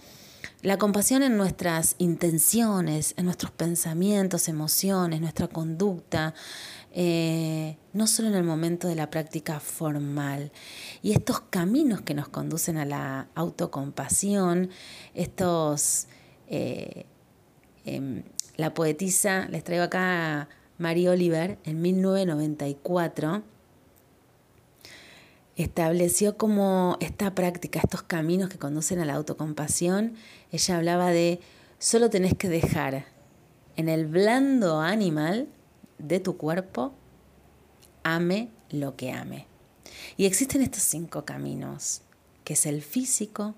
la 0.62 0.76
compasión 0.76 1.22
en 1.22 1.36
nuestras 1.36 1.94
intenciones, 1.98 3.14
en 3.16 3.24
nuestros 3.24 3.50
pensamientos, 3.50 4.48
emociones, 4.48 5.20
nuestra 5.20 5.48
conducta, 5.48 6.34
eh, 6.92 7.78
no 7.92 8.06
solo 8.06 8.28
en 8.28 8.34
el 8.34 8.44
momento 8.44 8.88
de 8.88 8.94
la 8.94 9.10
práctica 9.10 9.58
formal. 9.58 10.52
Y 11.02 11.12
estos 11.12 11.40
caminos 11.40 12.02
que 12.02 12.14
nos 12.14 12.28
conducen 12.28 12.76
a 12.76 12.84
la 12.84 13.28
autocompasión, 13.34 14.70
estos... 15.14 16.06
Eh, 16.48 17.06
em, 17.84 18.22
la 18.56 18.74
poetisa, 18.74 19.46
les 19.50 19.64
traigo 19.64 19.84
acá 19.84 20.42
a 20.42 20.48
Marie 20.78 21.08
Oliver, 21.08 21.58
en 21.64 21.80
1994, 21.82 23.42
estableció 25.56 26.36
como 26.36 26.96
esta 27.00 27.34
práctica, 27.34 27.80
estos 27.80 28.02
caminos 28.02 28.48
que 28.48 28.58
conducen 28.58 28.98
a 28.98 29.04
la 29.04 29.14
autocompasión, 29.14 30.14
ella 30.52 30.76
hablaba 30.76 31.10
de 31.10 31.40
solo 31.78 32.10
tenés 32.10 32.34
que 32.34 32.48
dejar 32.48 33.06
en 33.76 33.88
el 33.88 34.06
blando 34.06 34.80
animal 34.80 35.48
de 35.98 36.20
tu 36.20 36.36
cuerpo, 36.36 36.92
ame 38.02 38.48
lo 38.70 38.96
que 38.96 39.12
ame. 39.12 39.46
Y 40.16 40.26
existen 40.26 40.62
estos 40.62 40.82
cinco 40.82 41.24
caminos, 41.24 42.02
que 42.44 42.54
es 42.54 42.66
el 42.66 42.82
físico, 42.82 43.54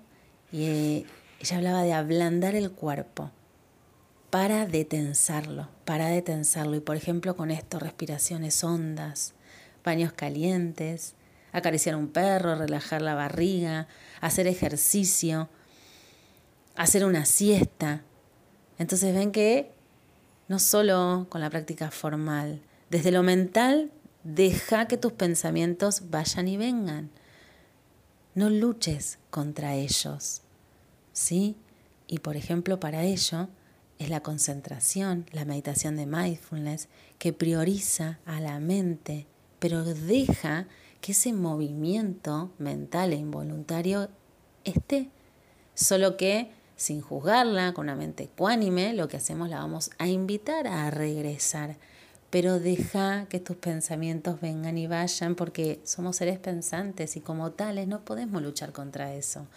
y 0.51 0.65
eh, 0.65 1.05
ella 1.39 1.57
hablaba 1.57 1.83
de 1.83 1.93
ablandar 1.93 2.55
el 2.55 2.71
cuerpo 2.71 3.31
para 4.33 4.65
detensarlo, 4.65 5.69
para 5.85 6.07
detensarlo. 6.07 6.75
Y 6.75 6.79
por 6.79 6.95
ejemplo 6.95 7.35
con 7.35 7.51
esto, 7.51 7.77
respiraciones 7.77 8.63
hondas, 8.63 9.35
baños 9.85 10.11
calientes, 10.11 11.13
acariciar 11.51 11.95
un 11.95 12.07
perro, 12.07 12.55
relajar 12.55 13.03
la 13.03 13.13
barriga, 13.13 13.87
hacer 14.21 14.47
ejercicio, 14.47 15.49
hacer 16.75 17.05
una 17.05 17.25
siesta. 17.25 18.01
Entonces 18.79 19.13
ven 19.13 19.31
que 19.31 19.71
no 20.47 20.57
solo 20.57 21.27
con 21.29 21.39
la 21.39 21.51
práctica 21.51 21.91
formal, 21.91 22.59
desde 22.89 23.11
lo 23.11 23.21
mental, 23.21 23.91
deja 24.23 24.87
que 24.87 24.97
tus 24.97 25.11
pensamientos 25.11 26.09
vayan 26.09 26.47
y 26.47 26.57
vengan. 26.57 27.11
No 28.33 28.49
luches 28.49 29.19
contra 29.29 29.75
ellos. 29.75 30.41
¿Sí? 31.11 31.55
Y 32.07 32.17
por 32.17 32.35
ejemplo, 32.35 32.79
para 32.79 33.03
ello 33.03 33.47
es 33.99 34.09
la 34.09 34.21
concentración, 34.21 35.25
la 35.31 35.45
meditación 35.45 35.95
de 35.95 36.05
mindfulness, 36.05 36.87
que 37.19 37.33
prioriza 37.33 38.19
a 38.25 38.39
la 38.39 38.59
mente, 38.59 39.27
pero 39.59 39.83
deja 39.83 40.67
que 41.01 41.11
ese 41.13 41.33
movimiento 41.33 42.51
mental 42.57 43.13
e 43.13 43.17
involuntario 43.17 44.09
esté. 44.63 45.09
Solo 45.73 46.17
que 46.17 46.51
sin 46.75 47.01
juzgarla, 47.01 47.73
con 47.73 47.85
una 47.85 47.95
mente 47.95 48.23
ecuánime, 48.23 48.93
lo 48.93 49.07
que 49.07 49.17
hacemos 49.17 49.49
la 49.49 49.59
vamos 49.59 49.91
a 49.99 50.07
invitar 50.07 50.67
a 50.67 50.89
regresar. 50.91 51.77
Pero 52.29 52.59
deja 52.59 53.27
que 53.29 53.39
tus 53.39 53.57
pensamientos 53.57 54.41
vengan 54.41 54.77
y 54.77 54.87
vayan 54.87 55.35
porque 55.35 55.79
somos 55.83 56.17
seres 56.17 56.39
pensantes 56.39 57.15
y 57.15 57.21
como 57.21 57.51
tales 57.51 57.87
no 57.87 58.03
podemos 58.03 58.41
luchar 58.41 58.71
contra 58.71 59.13
eso. 59.13 59.47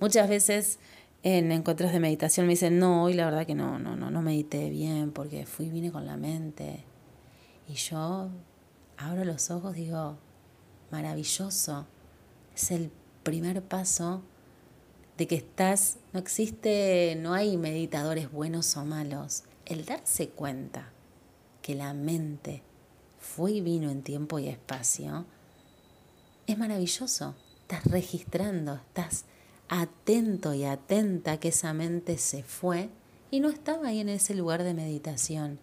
Muchas 0.00 0.28
veces 0.28 0.78
en 1.22 1.50
encuentros 1.52 1.92
de 1.92 2.00
meditación 2.00 2.46
me 2.46 2.52
dicen, 2.52 2.78
no, 2.78 3.04
hoy 3.04 3.14
la 3.14 3.24
verdad 3.24 3.46
que 3.46 3.54
no, 3.54 3.78
no, 3.78 3.96
no, 3.96 4.10
no 4.10 4.22
medité 4.22 4.70
bien 4.70 5.10
porque 5.10 5.46
fui, 5.46 5.68
vine 5.68 5.90
con 5.90 6.06
la 6.06 6.16
mente. 6.16 6.84
Y 7.68 7.74
yo 7.74 8.30
abro 8.96 9.24
los 9.24 9.50
ojos, 9.50 9.74
digo, 9.74 10.18
maravilloso. 10.90 11.86
Es 12.54 12.70
el 12.70 12.90
primer 13.22 13.62
paso 13.62 14.22
de 15.16 15.26
que 15.26 15.34
estás, 15.34 15.98
no 16.12 16.20
existe, 16.20 17.16
no 17.20 17.34
hay 17.34 17.56
meditadores 17.56 18.30
buenos 18.30 18.76
o 18.76 18.84
malos. 18.84 19.42
El 19.66 19.84
darse 19.84 20.28
cuenta 20.30 20.92
que 21.60 21.74
la 21.74 21.92
mente 21.92 22.62
fue 23.18 23.52
y 23.52 23.60
vino 23.60 23.90
en 23.90 24.02
tiempo 24.02 24.38
y 24.38 24.48
espacio 24.48 25.26
es 26.46 26.56
maravilloso. 26.56 27.34
Estás 27.62 27.84
registrando, 27.84 28.76
estás 28.76 29.26
atento 29.68 30.54
y 30.54 30.64
atenta 30.64 31.38
que 31.38 31.48
esa 31.48 31.72
mente 31.72 32.18
se 32.18 32.42
fue 32.42 32.88
y 33.30 33.40
no 33.40 33.48
estaba 33.48 33.88
ahí 33.88 34.00
en 34.00 34.08
ese 34.08 34.34
lugar 34.34 34.64
de 34.64 34.74
meditación. 34.74 35.58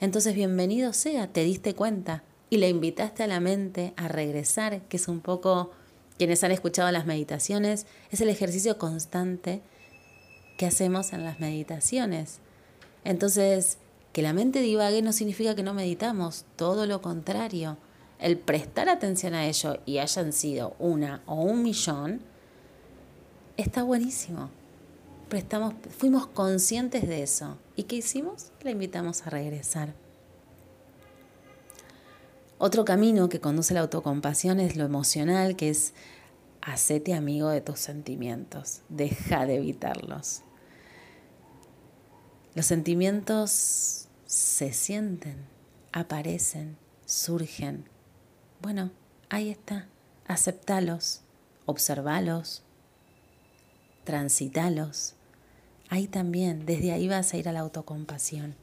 Entonces, 0.00 0.34
bienvenido 0.34 0.92
sea, 0.92 1.26
te 1.32 1.42
diste 1.42 1.74
cuenta, 1.74 2.22
y 2.50 2.58
le 2.58 2.68
invitaste 2.68 3.22
a 3.22 3.26
la 3.26 3.40
mente 3.40 3.92
a 3.96 4.08
regresar, 4.08 4.82
que 4.82 4.96
es 4.96 5.08
un 5.08 5.20
poco, 5.20 5.70
quienes 6.16 6.42
han 6.44 6.52
escuchado 6.52 6.90
las 6.90 7.06
meditaciones, 7.06 7.86
es 8.10 8.20
el 8.20 8.28
ejercicio 8.28 8.78
constante 8.78 9.60
que 10.56 10.66
hacemos 10.66 11.12
en 11.12 11.24
las 11.24 11.40
meditaciones. 11.40 12.38
Entonces, 13.04 13.78
que 14.12 14.22
la 14.22 14.32
mente 14.32 14.60
divague 14.60 15.02
no 15.02 15.12
significa 15.12 15.54
que 15.54 15.62
no 15.62 15.74
meditamos, 15.74 16.44
todo 16.56 16.86
lo 16.86 17.02
contrario. 17.02 17.76
El 18.18 18.38
prestar 18.38 18.88
atención 18.88 19.34
a 19.34 19.46
ello 19.46 19.78
y 19.86 19.98
hayan 19.98 20.32
sido 20.32 20.74
una 20.78 21.22
o 21.26 21.36
un 21.36 21.62
millón, 21.62 22.20
está 23.58 23.82
buenísimo. 23.82 24.48
Prestamos, 25.28 25.74
fuimos 25.98 26.26
conscientes 26.28 27.06
de 27.06 27.22
eso. 27.22 27.58
¿Y 27.76 27.82
qué 27.82 27.96
hicimos? 27.96 28.52
La 28.62 28.70
invitamos 28.70 29.26
a 29.26 29.30
regresar. 29.30 29.92
Otro 32.56 32.84
camino 32.84 33.28
que 33.28 33.40
conduce 33.40 33.74
a 33.74 33.76
la 33.76 33.80
autocompasión 33.82 34.58
es 34.58 34.76
lo 34.76 34.84
emocional, 34.84 35.54
que 35.54 35.68
es 35.68 35.92
hacete 36.62 37.14
amigo 37.14 37.50
de 37.50 37.60
tus 37.60 37.78
sentimientos, 37.78 38.80
deja 38.88 39.46
de 39.46 39.56
evitarlos. 39.56 40.42
Los 42.54 42.66
sentimientos 42.66 44.08
se 44.26 44.72
sienten, 44.72 45.36
aparecen, 45.92 46.76
surgen. 47.06 47.84
Bueno, 48.60 48.90
ahí 49.28 49.50
está, 49.50 49.86
aceptalos, 50.26 51.20
observalos, 51.66 52.64
transitalos. 54.08 55.12
Ahí 55.90 56.06
también, 56.06 56.64
desde 56.64 56.92
ahí 56.92 57.08
vas 57.08 57.34
a 57.34 57.36
ir 57.36 57.46
a 57.46 57.52
la 57.52 57.60
autocompasión. 57.60 58.54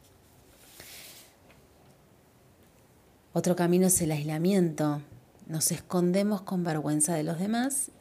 Otro 3.32 3.56
camino 3.56 3.86
es 3.86 4.02
el 4.02 4.10
aislamiento. 4.10 5.04
Nos 5.46 5.72
escondemos 5.72 6.42
con 6.42 6.64
vergüenza 6.64 7.14
de 7.14 7.22
los 7.22 7.38
demás 7.38 7.92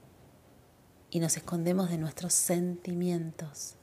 y 1.11 1.21
nos 1.21 1.37
escondemos 1.37 1.91
de 1.91 1.99
nuestros 1.99 2.33
sentimientos. 2.33 3.75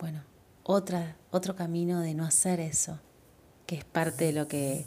Bueno, 0.00 0.24
otra, 0.64 1.16
otro 1.30 1.54
camino 1.54 2.00
de 2.00 2.14
no 2.14 2.24
hacer 2.24 2.58
eso, 2.58 2.98
que 3.64 3.76
es 3.76 3.84
parte 3.84 4.24
de 4.24 4.32
lo 4.32 4.48
que 4.48 4.86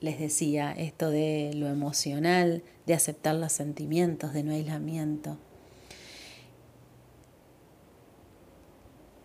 les 0.00 0.18
decía, 0.18 0.72
esto 0.72 1.08
de 1.08 1.52
lo 1.54 1.68
emocional, 1.68 2.64
de 2.84 2.94
aceptar 2.94 3.36
los 3.36 3.52
sentimientos, 3.52 4.32
de 4.32 4.42
no 4.42 4.50
aislamiento. 4.50 5.38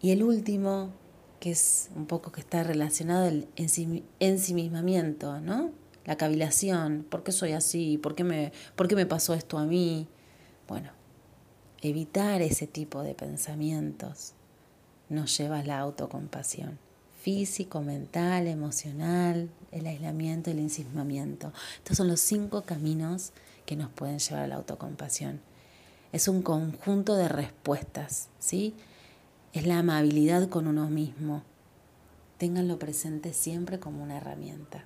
Y 0.05 0.11
el 0.11 0.21
último, 0.21 0.91
que 1.39 1.49
es 1.49 1.89
un 1.95 2.05
poco 2.05 2.31
que 2.31 2.39
está 2.39 2.61
relacionado 2.61 3.25
el 3.25 3.47
ensimismamiento, 4.19 5.41
¿no? 5.41 5.71
La 6.05 6.15
cavilación, 6.15 7.07
¿por 7.09 7.23
qué 7.23 7.31
soy 7.31 7.53
así? 7.53 7.97
¿Por 7.97 8.13
qué 8.13 8.23
me, 8.23 8.51
por 8.75 8.87
qué 8.87 8.95
me 8.95 9.07
pasó 9.07 9.33
esto 9.33 9.57
a 9.57 9.65
mí? 9.65 10.07
Bueno, 10.67 10.91
evitar 11.81 12.43
ese 12.43 12.67
tipo 12.67 13.01
de 13.01 13.15
pensamientos 13.15 14.33
nos 15.09 15.35
lleva 15.35 15.61
a 15.61 15.63
la 15.63 15.79
autocompasión 15.79 16.77
físico, 17.19 17.81
mental, 17.81 18.45
emocional, 18.45 19.49
el 19.71 19.87
aislamiento, 19.87 20.51
el 20.51 20.59
ensimismamiento. 20.59 21.51
Estos 21.77 21.97
son 21.97 22.09
los 22.09 22.19
cinco 22.19 22.61
caminos 22.61 23.33
que 23.65 23.75
nos 23.75 23.89
pueden 23.89 24.19
llevar 24.19 24.43
a 24.43 24.47
la 24.49 24.57
autocompasión. 24.57 25.41
Es 26.11 26.27
un 26.27 26.43
conjunto 26.43 27.15
de 27.15 27.27
respuestas, 27.27 28.29
¿sí? 28.37 28.75
Es 29.55 29.65
la 29.65 29.79
amabilidad 29.79 30.49
con 30.49 30.67
uno 30.67 30.89
mismo. 30.89 31.41
Ténganlo 32.37 32.77
presente 32.77 33.31
siempre 33.31 33.79
como 33.79 34.03
una 34.03 34.17
herramienta. 34.17 34.83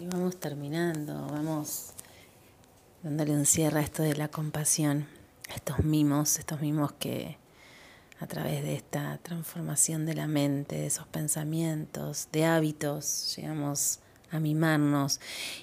Y 0.00 0.06
vamos 0.06 0.40
terminando, 0.40 1.28
vamos 1.30 1.92
dándole 3.04 3.30
un 3.30 3.46
cierre 3.46 3.78
a 3.78 3.82
esto 3.82 4.02
de 4.02 4.16
la 4.16 4.26
compasión, 4.26 5.06
estos 5.54 5.84
mimos, 5.84 6.40
estos 6.40 6.60
mimos 6.60 6.90
que 6.94 7.36
a 8.18 8.26
través 8.26 8.64
de 8.64 8.74
esta 8.74 9.18
transformación 9.18 10.04
de 10.04 10.14
la 10.14 10.26
mente, 10.26 10.74
de 10.74 10.86
esos 10.86 11.06
pensamientos, 11.06 12.26
de 12.32 12.44
hábitos, 12.44 13.36
llegamos 13.36 14.00
a 14.32 14.40
mimarnos. 14.40 15.20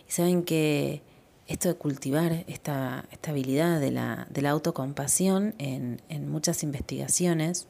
Y 0.07 0.11
saben 0.13 0.43
que 0.43 1.08
esto 1.49 1.67
de 1.67 1.75
cultivar 1.75 2.45
esta, 2.47 3.05
habilidad 3.27 3.79
de 3.79 3.91
la, 3.91 4.27
de 4.29 4.41
la 4.41 4.51
autocompasión 4.51 5.55
en, 5.57 5.99
en, 6.07 6.29
muchas 6.29 6.61
investigaciones 6.63 7.67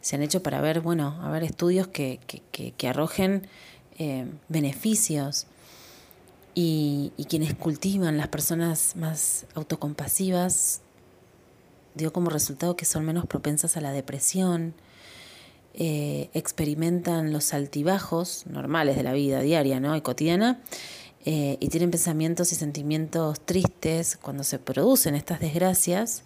se 0.00 0.16
han 0.16 0.22
hecho 0.22 0.42
para 0.42 0.62
ver, 0.62 0.80
bueno, 0.80 1.18
a 1.22 1.30
ver 1.30 1.44
estudios 1.44 1.86
que, 1.86 2.18
que, 2.50 2.88
arrojen 2.88 3.46
eh, 3.98 4.26
beneficios. 4.48 5.46
Y, 6.54 7.12
y 7.16 7.26
quienes 7.26 7.54
cultivan, 7.54 8.16
las 8.16 8.28
personas 8.28 8.96
más 8.96 9.46
autocompasivas, 9.54 10.80
dio 11.94 12.12
como 12.12 12.30
resultado 12.30 12.76
que 12.76 12.86
son 12.86 13.04
menos 13.04 13.26
propensas 13.26 13.76
a 13.76 13.80
la 13.80 13.92
depresión, 13.92 14.74
eh, 15.74 16.30
experimentan 16.34 17.32
los 17.32 17.54
altibajos 17.54 18.44
normales 18.46 18.96
de 18.96 19.04
la 19.04 19.12
vida 19.12 19.40
diaria 19.40 19.78
¿no? 19.78 19.94
y 19.94 20.00
cotidiana 20.00 20.60
eh, 21.24 21.58
y 21.60 21.68
tienen 21.68 21.90
pensamientos 21.90 22.50
y 22.52 22.54
sentimientos 22.54 23.40
tristes 23.40 24.16
cuando 24.16 24.42
se 24.42 24.58
producen 24.58 25.14
estas 25.14 25.40
desgracias, 25.40 26.22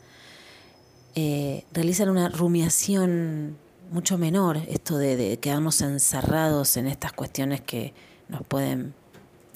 eh, 1.16 1.64
realizan 1.72 2.08
una 2.10 2.28
rumiación 2.28 3.56
mucho 3.90 4.18
menor, 4.18 4.58
esto 4.68 4.98
de, 4.98 5.38
quedarnos 5.40 5.80
encerrados 5.80 6.76
en 6.76 6.86
estas 6.86 7.12
cuestiones 7.12 7.60
que 7.60 7.92
nos 8.28 8.46
pueden 8.46 8.94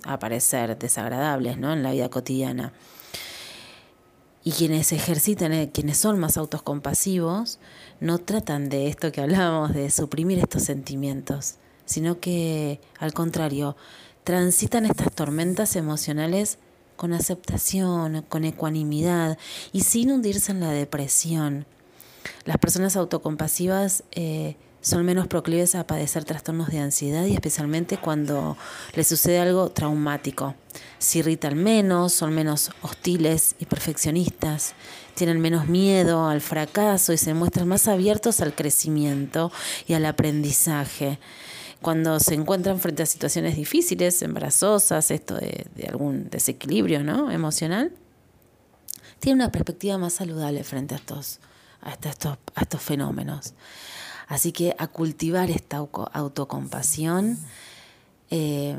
aparecer 0.05 0.79
desagradables 0.79 1.59
¿no? 1.59 1.72
en 1.72 1.83
la 1.83 1.92
vida 1.92 2.09
cotidiana. 2.09 2.72
Y 4.44 4.53
quienes 4.53 4.92
ejercitan, 4.92 5.53
eh, 5.53 5.70
quienes 5.72 5.98
son 5.98 6.18
más 6.18 6.37
autocompasivos, 6.37 7.59
no 8.01 8.18
tratan 8.18 8.68
de 8.68 8.88
esto 8.88 9.12
que 9.12 9.20
hablamos, 9.20 9.74
de 9.74 9.90
suprimir 9.90 10.38
estos 10.38 10.62
sentimientos, 10.62 11.57
sino 11.85 12.20
que 12.20 12.81
al 12.98 13.12
contrario, 13.12 13.77
transitan 14.28 14.84
estas 14.84 15.10
tormentas 15.14 15.74
emocionales 15.74 16.58
con 16.96 17.14
aceptación, 17.14 18.26
con 18.28 18.44
ecuanimidad 18.44 19.38
y 19.72 19.84
sin 19.84 20.12
hundirse 20.12 20.52
en 20.52 20.60
la 20.60 20.70
depresión. 20.70 21.64
Las 22.44 22.58
personas 22.58 22.94
autocompasivas 22.96 24.04
eh, 24.12 24.56
son 24.82 25.06
menos 25.06 25.28
proclives 25.28 25.74
a 25.74 25.86
padecer 25.86 26.26
trastornos 26.26 26.68
de 26.68 26.80
ansiedad 26.80 27.24
y 27.24 27.32
especialmente 27.32 27.96
cuando 27.96 28.58
les 28.94 29.06
sucede 29.06 29.38
algo 29.40 29.70
traumático. 29.70 30.54
Se 30.98 31.20
irritan 31.20 31.56
menos, 31.56 32.12
son 32.12 32.34
menos 32.34 32.70
hostiles 32.82 33.54
y 33.58 33.64
perfeccionistas, 33.64 34.74
tienen 35.14 35.40
menos 35.40 35.68
miedo 35.68 36.28
al 36.28 36.42
fracaso 36.42 37.14
y 37.14 37.16
se 37.16 37.32
muestran 37.32 37.66
más 37.66 37.88
abiertos 37.88 38.42
al 38.42 38.54
crecimiento 38.54 39.50
y 39.86 39.94
al 39.94 40.04
aprendizaje. 40.04 41.18
Cuando 41.80 42.18
se 42.18 42.34
encuentran 42.34 42.80
frente 42.80 43.02
a 43.02 43.06
situaciones 43.06 43.56
difíciles, 43.56 44.20
embarazosas, 44.22 45.10
esto 45.10 45.36
de, 45.36 45.66
algún 45.88 46.28
desequilibrio 46.28 47.04
¿no? 47.04 47.30
emocional, 47.30 47.92
tienen 49.20 49.42
una 49.42 49.52
perspectiva 49.52 49.96
más 49.98 50.14
saludable 50.14 50.64
frente 50.64 50.94
a 50.94 50.98
estos, 50.98 51.40
a 51.80 51.90
estos, 51.90 52.38
a 52.54 52.62
estos 52.62 52.82
fenómenos. 52.82 53.54
Así 54.26 54.52
que 54.52 54.74
a 54.78 54.88
cultivar 54.88 55.50
esta 55.50 55.78
autocompasión 55.78 57.38
eh, 58.30 58.76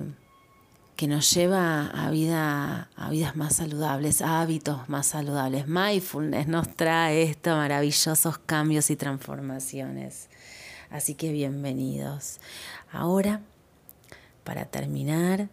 que 0.95 1.07
nos 1.07 1.33
lleva 1.33 1.88
a, 1.88 2.12
vida, 2.12 2.89
a 2.97 3.09
vidas 3.09 3.35
más 3.35 3.55
saludables, 3.55 4.21
a 4.21 4.41
hábitos 4.41 4.89
más 4.89 5.07
saludables. 5.07 5.65
Mindfulness 5.67 6.47
nos 6.47 6.75
trae 6.75 7.23
estos 7.23 7.55
maravillosos 7.55 8.38
cambios 8.39 8.89
y 8.89 8.97
transformaciones. 8.97 10.27
Así 10.89 11.15
que 11.15 11.31
bienvenidos. 11.31 12.39
Ahora, 12.91 13.41
para 14.43 14.65
terminar, 14.65 15.49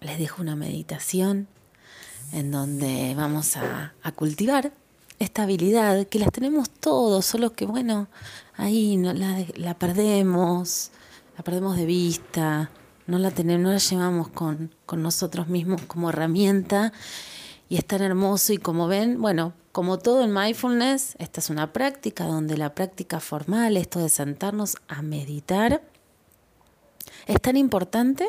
les 0.00 0.18
dejo 0.18 0.42
una 0.42 0.56
meditación 0.56 1.48
en 2.32 2.50
donde 2.50 3.14
vamos 3.16 3.56
a, 3.56 3.94
cultivar 4.14 4.72
esta 5.18 5.44
habilidad 5.44 6.06
que 6.06 6.18
las 6.18 6.30
tenemos 6.30 6.68
todos, 6.68 7.24
solo 7.24 7.52
que 7.52 7.64
bueno, 7.64 8.08
ahí 8.56 8.96
no, 8.96 9.12
la, 9.12 9.44
la 9.54 9.78
perdemos, 9.78 10.90
la 11.36 11.44
perdemos 11.44 11.76
de 11.76 11.86
vista, 11.86 12.70
no 13.06 13.18
la 13.18 13.30
tenemos, 13.30 13.62
no 13.62 13.72
la 13.72 13.78
llevamos 13.78 14.28
con, 14.28 14.74
con 14.84 15.02
nosotros 15.02 15.48
mismos 15.48 15.82
como 15.82 16.10
herramienta 16.10 16.92
y 17.68 17.76
es 17.76 17.86
tan 17.86 18.02
hermoso 18.02 18.52
y 18.52 18.58
como 18.58 18.88
ven, 18.88 19.20
bueno, 19.20 19.54
como 19.72 19.98
todo 19.98 20.22
en 20.22 20.32
mindfulness, 20.32 21.16
esta 21.18 21.40
es 21.40 21.50
una 21.50 21.72
práctica 21.72 22.24
donde 22.24 22.56
la 22.56 22.74
práctica 22.74 23.20
formal, 23.20 23.76
esto 23.76 24.00
de 24.00 24.08
sentarnos 24.08 24.76
a 24.88 25.02
meditar, 25.02 25.82
es 27.26 27.40
tan 27.40 27.56
importante 27.56 28.28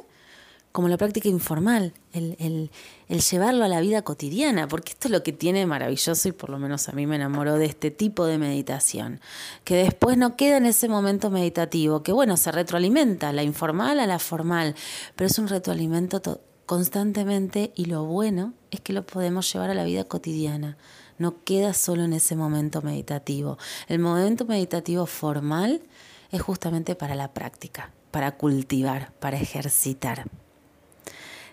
como 0.78 0.90
la 0.90 0.98
práctica 0.98 1.28
informal, 1.28 1.94
el, 2.14 2.70
llevarlo 3.10 3.66
a 3.66 3.68
la 3.68 3.82
vida 3.82 4.04
cotidiana, 4.04 4.68
porque 4.68 4.92
esto 4.92 5.08
es 5.08 5.12
lo 5.12 5.24
que 5.24 5.34
tiene 5.34 5.66
maravilloso 5.66 6.30
y 6.30 6.34
por 6.34 6.52
lo 6.52 6.60
menos 6.60 6.88
a 6.88 6.92
mí 6.92 7.08
me 7.08 7.16
enamoró 7.16 7.56
de 7.56 7.66
este 7.66 7.90
tipo 7.90 8.26
de 8.26 8.38
meditación, 8.38 9.20
que 9.64 9.76
después 9.76 10.20
no 10.20 10.36
queda 10.36 10.58
en 10.58 10.68
ese 10.68 10.88
momento 10.88 11.32
meditativo, 11.32 12.04
que 12.04 12.12
bueno, 12.12 12.38
se 12.38 12.52
retroalimenta, 12.52 13.34
la 13.34 13.42
informal 13.42 14.00
a 14.00 14.06
la 14.06 14.20
formal, 14.20 14.76
pero 15.16 15.28
es 15.28 15.40
un 15.40 15.48
retroalimento 15.48 16.22
constantemente 16.68 17.72
y 17.76 17.86
lo 17.86 18.06
bueno 18.06 18.54
es 18.70 18.80
que 18.80 18.94
lo 18.94 19.04
podemos 19.04 19.52
llevar 19.52 19.72
a 19.72 19.74
la 19.74 19.84
vida 19.84 20.04
cotidiana. 20.04 20.78
No 21.18 21.44
queda 21.44 21.74
solo 21.74 22.04
en 22.04 22.14
ese 22.14 22.36
momento 22.36 22.84
meditativo. 22.84 23.58
El 23.88 23.98
momento 23.98 24.46
meditativo 24.46 25.08
formal 25.08 25.82
es 26.30 26.42
justamente 26.42 26.94
para 26.94 27.16
la 27.16 27.34
práctica, 27.34 27.92
para 28.12 28.38
cultivar, 28.38 29.12
para 29.20 29.38
ejercitar. 29.38 30.26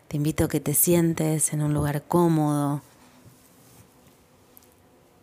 Te 0.08 0.16
invito 0.16 0.44
a 0.44 0.48
que 0.48 0.60
te 0.60 0.74
sientes 0.74 1.52
en 1.52 1.62
un 1.62 1.74
lugar 1.74 2.02
cómodo, 2.04 2.82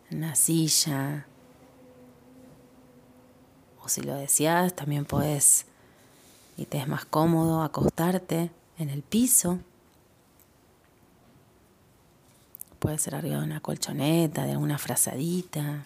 en 0.10 0.18
una 0.18 0.36
silla. 0.36 1.26
O 3.84 3.90
si 3.90 4.02
lo 4.02 4.16
deseas, 4.16 4.76
también 4.76 5.06
puedes, 5.06 5.66
y 6.58 6.66
te 6.66 6.78
es 6.78 6.88
más 6.88 7.06
cómodo, 7.06 7.64
acostarte 7.64 8.52
en 8.78 8.90
el 8.90 9.02
piso. 9.02 9.60
Puede 12.80 12.98
ser 12.98 13.16
arriba 13.16 13.38
de 13.38 13.46
una 13.46 13.60
colchoneta, 13.62 14.46
de 14.46 14.52
alguna 14.52 14.78
frazadita. 14.78 15.84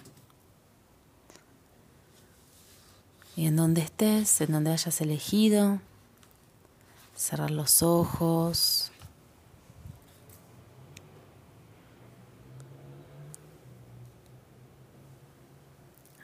Y 3.36 3.48
en 3.48 3.56
donde 3.56 3.82
estés, 3.82 4.40
en 4.42 4.54
donde 4.54 4.72
hayas 4.72 5.02
elegido, 5.02 5.80
cerrar 7.16 7.52
los 7.52 7.84
ojos. 7.84 8.92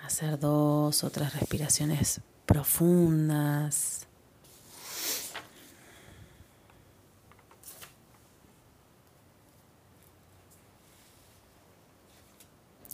Hacer 0.06 0.40
dos 0.40 1.04
o 1.04 1.10
tres 1.10 1.34
respiraciones 1.34 2.22
profundas. 2.46 4.08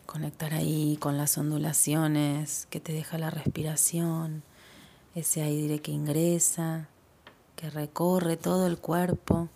Conectar 0.07 0.53
ahí 0.53 0.97
con 0.99 1.17
las 1.17 1.37
ondulaciones 1.37 2.65
que 2.71 2.79
te 2.79 2.93
deja 2.93 3.17
la 3.17 3.29
respiración, 3.29 4.41
ese 5.13 5.41
aire 5.43 5.79
que 5.79 5.91
ingresa, 5.91 6.87
que 7.57 7.69
recorre 7.69 8.37
todo 8.37 8.67
el 8.67 8.77
cuerpo. 8.77 9.49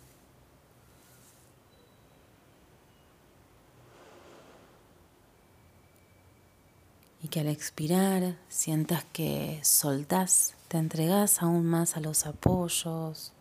Y 7.22 7.28
que 7.28 7.40
al 7.40 7.48
expirar 7.48 8.36
sientas 8.50 9.04
que 9.12 9.58
soltás, 9.62 10.54
te 10.68 10.76
entregás 10.76 11.42
aún 11.42 11.64
más 11.64 11.96
a 11.96 12.00
los 12.00 12.26
apoyos, 12.26 13.31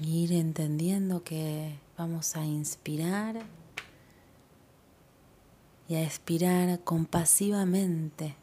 ir 0.00 0.32
entendiendo 0.32 1.22
que 1.22 1.78
vamos 1.96 2.36
a 2.36 2.44
inspirar 2.44 3.42
y 5.88 5.94
a 5.94 6.02
expirar 6.02 6.80
compasivamente, 6.80 8.34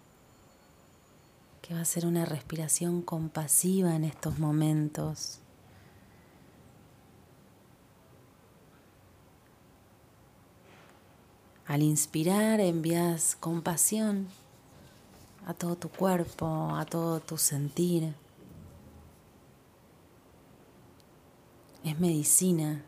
que 1.62 1.74
va 1.74 1.82
a 1.82 1.86
ser 1.86 2.06
una 2.06 2.26
respiración 2.26 3.02
compasiva 3.02 3.96
en 3.96 4.04
estos 4.04 4.40
momentos. 4.40 5.40
Al 11.66 11.82
inspirar 11.82 12.60
envías 12.60 13.38
compasión 13.40 14.28
a 15.46 15.54
todo 15.54 15.76
tu 15.76 15.90
cuerpo, 15.90 16.76
a 16.76 16.86
todo 16.86 17.20
tu 17.22 17.38
sentir. 17.38 18.14
Es 21.84 22.00
medicina 22.00 22.84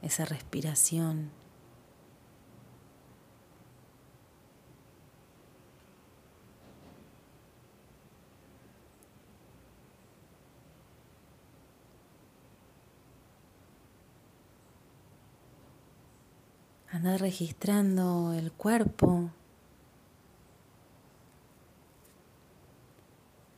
esa 0.00 0.24
respiración. 0.24 1.32
Anda 16.92 17.18
registrando 17.18 18.32
el 18.34 18.52
cuerpo. 18.52 19.30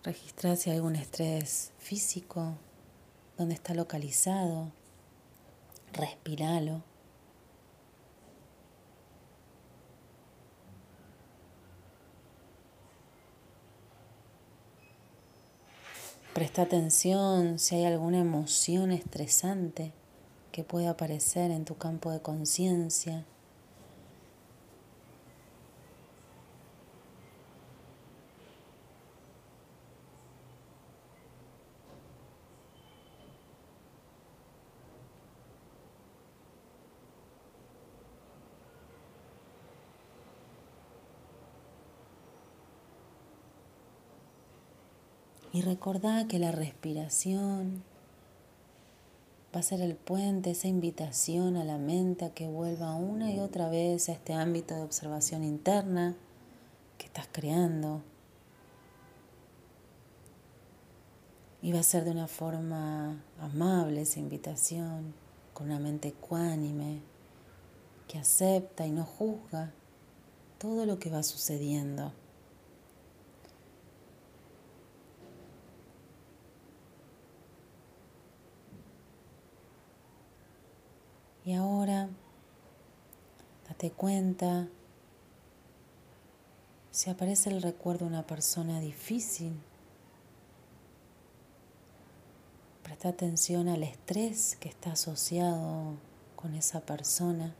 Registra 0.03 0.57
si 0.57 0.71
hay 0.71 0.77
algún 0.77 0.97
estrés 0.97 1.73
físico 1.79 2.57
dónde 3.39 3.55
está 3.55 3.72
localizado, 3.72 4.72
respiralo. 5.93 6.82
Presta 16.34 16.62
atención 16.62 17.59
si 17.59 17.76
hay 17.76 17.84
alguna 17.84 18.18
emoción 18.18 18.93
estresante 18.93 19.93
que 20.53 20.64
pueda 20.64 20.91
aparecer 20.91 21.51
en 21.51 21.64
tu 21.64 21.76
campo 21.76 22.11
de 22.11 22.20
conciencia. 22.20 23.24
Y 45.59 45.61
recordá 45.61 46.29
que 46.29 46.39
la 46.39 46.53
respiración 46.53 47.83
va 49.53 49.59
a 49.59 49.63
ser 49.65 49.81
el 49.81 49.97
puente, 49.97 50.53
esa 50.53 50.69
invitación 50.69 51.57
a 51.57 51.65
la 51.65 51.79
mente 51.79 52.27
a 52.27 52.33
que 52.33 52.47
vuelva 52.47 52.95
una 52.95 53.33
y 53.33 53.41
otra 53.41 53.69
vez 53.69 54.09
a 54.09 54.13
este 54.13 54.35
ámbito 54.35 54.77
de 54.77 54.83
observación 54.83 55.43
interna 55.43 56.15
que 56.97 57.07
estás 57.07 57.29
creando. 57.33 58.03
Y 61.61 61.73
va 61.73 61.81
a 61.81 61.83
ser 61.83 62.05
de 62.05 62.13
una 62.13 62.29
forma 62.29 63.21
amable 63.41 64.03
esa 64.03 64.21
invitación, 64.21 65.13
con 65.55 65.67
una 65.67 65.81
mente 65.81 66.07
ecuánime, 66.07 67.01
que 68.07 68.19
acepta 68.19 68.87
y 68.87 68.93
no 68.93 69.05
juzga 69.05 69.73
todo 70.59 70.87
lo 70.87 71.01
que 71.01 71.11
va 71.11 71.25
sucediendo. 71.25 72.13
Y 81.49 81.55
ahora 81.55 82.11
date 83.67 83.91
cuenta 83.91 84.69
si 86.91 87.09
aparece 87.09 87.49
el 87.49 87.63
recuerdo 87.63 88.05
de 88.05 88.11
una 88.11 88.27
persona 88.27 88.81
difícil. 88.81 89.59
Presta 92.83 93.09
atención 93.09 93.71
al 93.71 93.83
estrés 93.83 94.59
que 94.61 94.69
está 94.69 94.93
asociado 94.93 95.95
con 96.37 96.55
esa 96.55 96.81
persona. 96.81 97.55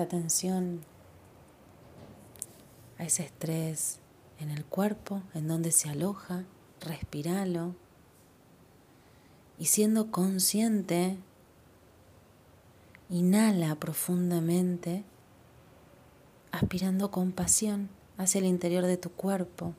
Atención 0.00 0.80
a 2.98 3.04
ese 3.04 3.24
estrés 3.24 3.98
en 4.38 4.50
el 4.50 4.64
cuerpo, 4.64 5.22
en 5.34 5.48
donde 5.48 5.72
se 5.72 5.88
aloja, 5.88 6.44
respíralo 6.80 7.74
y 9.58 9.66
siendo 9.66 10.12
consciente, 10.12 11.16
inhala 13.10 13.74
profundamente, 13.74 15.02
aspirando 16.52 17.10
compasión 17.10 17.88
hacia 18.16 18.38
el 18.38 18.44
interior 18.44 18.84
de 18.84 18.98
tu 18.98 19.10
cuerpo 19.10 19.74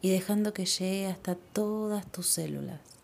y 0.00 0.10
dejando 0.10 0.54
que 0.54 0.64
llegue 0.64 1.08
hasta 1.08 1.34
todas 1.34 2.10
tus 2.10 2.26
células. 2.26 2.97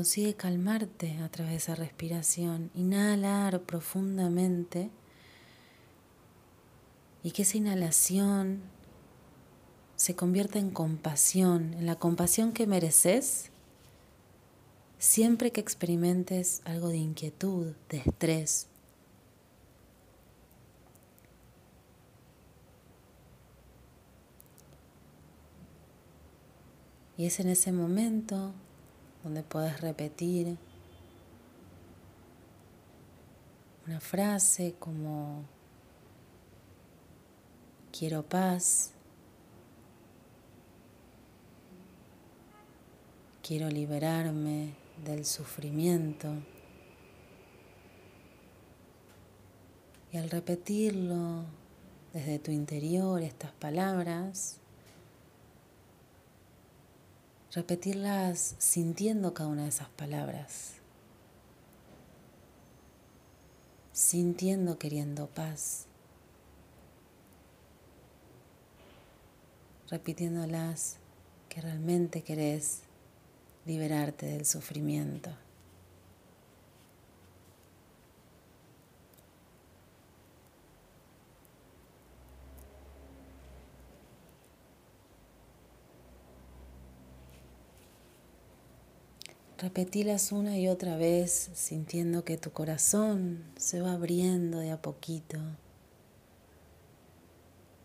Consigue 0.00 0.32
calmarte 0.32 1.18
a 1.18 1.28
través 1.28 1.50
de 1.50 1.56
esa 1.58 1.74
respiración. 1.74 2.70
Inhalar 2.74 3.60
profundamente 3.60 4.88
y 7.22 7.32
que 7.32 7.42
esa 7.42 7.58
inhalación 7.58 8.62
se 9.96 10.16
convierta 10.16 10.58
en 10.58 10.70
compasión, 10.70 11.74
en 11.74 11.84
la 11.84 11.96
compasión 11.96 12.54
que 12.54 12.66
mereces 12.66 13.50
siempre 14.98 15.52
que 15.52 15.60
experimentes 15.60 16.62
algo 16.64 16.88
de 16.88 16.96
inquietud, 16.96 17.74
de 17.90 17.98
estrés. 17.98 18.68
Y 27.18 27.26
es 27.26 27.38
en 27.38 27.50
ese 27.50 27.70
momento 27.70 28.54
donde 29.22 29.42
puedes 29.42 29.80
repetir 29.80 30.56
una 33.86 34.00
frase 34.00 34.74
como 34.78 35.44
quiero 37.90 38.22
paz, 38.22 38.92
quiero 43.42 43.68
liberarme 43.68 44.74
del 45.04 45.24
sufrimiento. 45.26 46.28
Y 50.12 50.18
al 50.18 50.30
repetirlo 50.30 51.44
desde 52.12 52.38
tu 52.38 52.52
interior 52.52 53.22
estas 53.22 53.52
palabras, 53.52 54.59
repetirlas 57.52 58.54
sintiendo 58.58 59.34
cada 59.34 59.48
una 59.48 59.62
de 59.62 59.70
esas 59.70 59.88
palabras, 59.88 60.74
sintiendo 63.92 64.78
queriendo 64.78 65.26
paz, 65.26 65.86
repitiéndolas 69.88 70.96
que 71.48 71.60
realmente 71.60 72.22
querés 72.22 72.82
liberarte 73.66 74.26
del 74.26 74.46
sufrimiento. 74.46 75.30
Repetilas 89.60 90.32
una 90.32 90.56
y 90.56 90.68
otra 90.68 90.96
vez 90.96 91.50
sintiendo 91.52 92.24
que 92.24 92.38
tu 92.38 92.50
corazón 92.50 93.44
se 93.58 93.82
va 93.82 93.92
abriendo 93.92 94.58
de 94.58 94.70
a 94.70 94.80
poquito, 94.80 95.38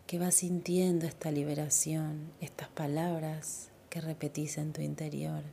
que 0.07 0.17
vas 0.17 0.36
sintiendo 0.36 1.05
esta 1.05 1.32
liberación, 1.32 2.32
estas 2.39 2.69
palabras 2.69 3.71
que 3.89 3.99
repetís 3.99 4.57
en 4.57 4.71
tu 4.71 4.82
interior. 4.82 5.43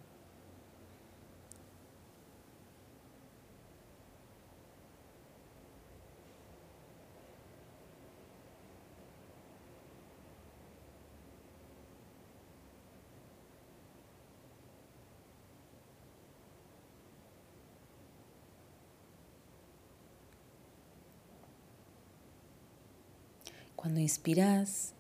Cuando 23.83 23.99
inspiras 23.99 24.95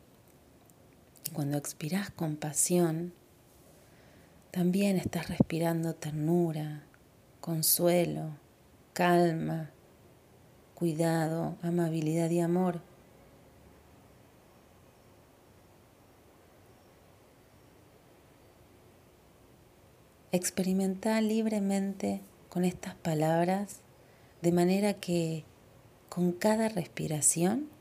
y 1.24 1.30
cuando 1.30 1.56
expiras 1.56 2.10
compasión, 2.10 3.12
también 4.50 4.96
estás 4.96 5.28
respirando 5.28 5.94
ternura, 5.94 6.82
consuelo, 7.40 8.30
calma, 8.92 9.70
cuidado, 10.74 11.56
amabilidad 11.62 12.28
y 12.30 12.40
amor. 12.40 12.80
Experimenta 20.32 21.20
libremente 21.20 22.20
con 22.48 22.64
estas 22.64 22.96
palabras 22.96 23.78
de 24.40 24.50
manera 24.50 24.94
que 24.94 25.44
con 26.08 26.32
cada 26.32 26.68
respiración 26.68 27.71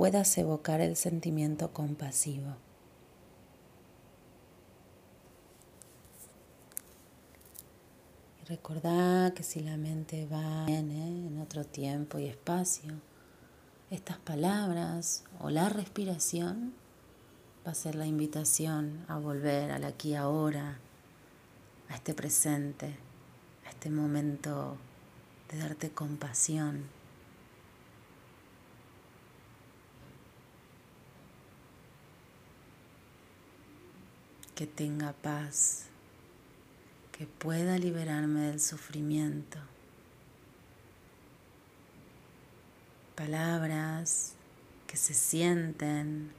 puedas 0.00 0.38
evocar 0.38 0.80
el 0.80 0.96
sentimiento 0.96 1.74
compasivo. 1.74 2.56
Y 8.40 8.46
recordá 8.46 9.34
que 9.34 9.42
si 9.42 9.60
la 9.60 9.76
mente 9.76 10.26
va 10.26 10.64
en 10.68 11.38
otro 11.38 11.64
tiempo 11.64 12.18
y 12.18 12.28
espacio, 12.28 12.94
estas 13.90 14.16
palabras 14.16 15.24
o 15.38 15.50
la 15.50 15.68
respiración 15.68 16.72
va 17.66 17.72
a 17.72 17.74
ser 17.74 17.94
la 17.94 18.06
invitación 18.06 19.04
a 19.06 19.18
volver 19.18 19.70
al 19.70 19.84
aquí 19.84 20.14
ahora, 20.14 20.78
a 21.90 21.94
este 21.94 22.14
presente, 22.14 22.96
a 23.66 23.68
este 23.68 23.90
momento 23.90 24.78
de 25.50 25.58
darte 25.58 25.90
compasión 25.90 26.99
que 34.60 34.66
tenga 34.66 35.14
paz, 35.14 35.86
que 37.12 37.26
pueda 37.26 37.78
liberarme 37.78 38.40
del 38.48 38.60
sufrimiento. 38.60 39.58
Palabras 43.14 44.34
que 44.86 44.98
se 44.98 45.14
sienten 45.14 46.30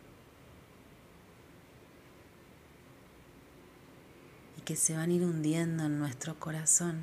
y 4.55 4.61
que 4.61 4.75
se 4.75 4.95
van 4.95 5.09
a 5.09 5.13
ir 5.13 5.23
hundiendo 5.23 5.85
en 5.85 5.97
nuestro 5.97 6.39
corazón. 6.39 7.01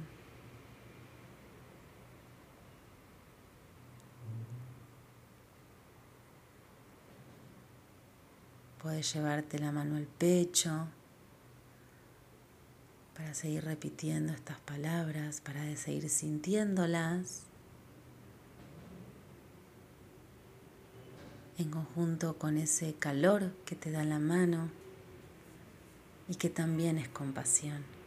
Puedes 8.80 9.12
llevarte 9.12 9.58
la 9.58 9.72
mano 9.72 9.96
al 9.96 10.06
pecho 10.06 10.86
para 13.18 13.34
seguir 13.34 13.64
repitiendo 13.64 14.32
estas 14.32 14.60
palabras, 14.60 15.40
para 15.40 15.76
seguir 15.76 16.08
sintiéndolas 16.08 17.42
en 21.58 21.68
conjunto 21.68 22.38
con 22.38 22.56
ese 22.56 22.94
calor 22.94 23.50
que 23.64 23.74
te 23.74 23.90
da 23.90 24.04
la 24.04 24.20
mano 24.20 24.70
y 26.28 26.36
que 26.36 26.48
también 26.48 26.96
es 26.96 27.08
compasión. 27.08 27.97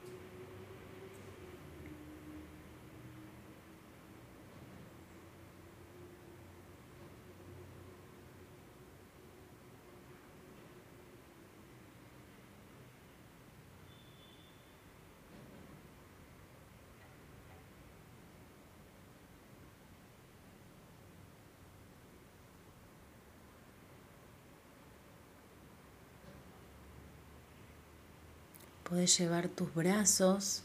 Puedes 28.91 29.17
llevar 29.17 29.47
tus 29.47 29.73
brazos 29.73 30.63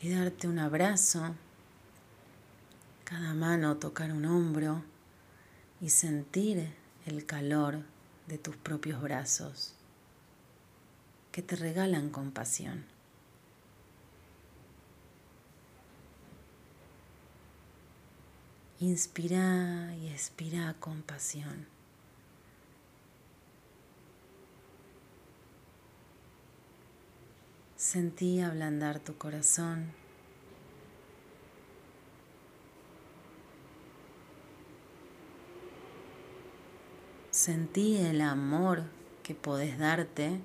y 0.00 0.10
darte 0.10 0.48
un 0.48 0.58
abrazo. 0.58 1.36
Cada 3.04 3.32
mano 3.32 3.76
tocar 3.76 4.10
un 4.10 4.24
hombro 4.24 4.82
y 5.80 5.90
sentir 5.90 6.74
el 7.06 7.26
calor 7.26 7.84
de 8.26 8.38
tus 8.38 8.56
propios 8.56 9.00
brazos 9.00 9.74
que 11.30 11.42
te 11.42 11.54
regalan 11.54 12.10
compasión. 12.10 12.86
Inspira 18.80 19.94
y 19.94 20.08
expira 20.08 20.74
compasión. 20.80 21.68
Sentí 27.92 28.40
ablandar 28.40 29.00
tu 29.00 29.18
corazón. 29.18 29.92
Sentí 37.30 37.98
el 37.98 38.22
amor 38.22 38.84
que 39.22 39.34
podés 39.34 39.78
darte 39.78 40.40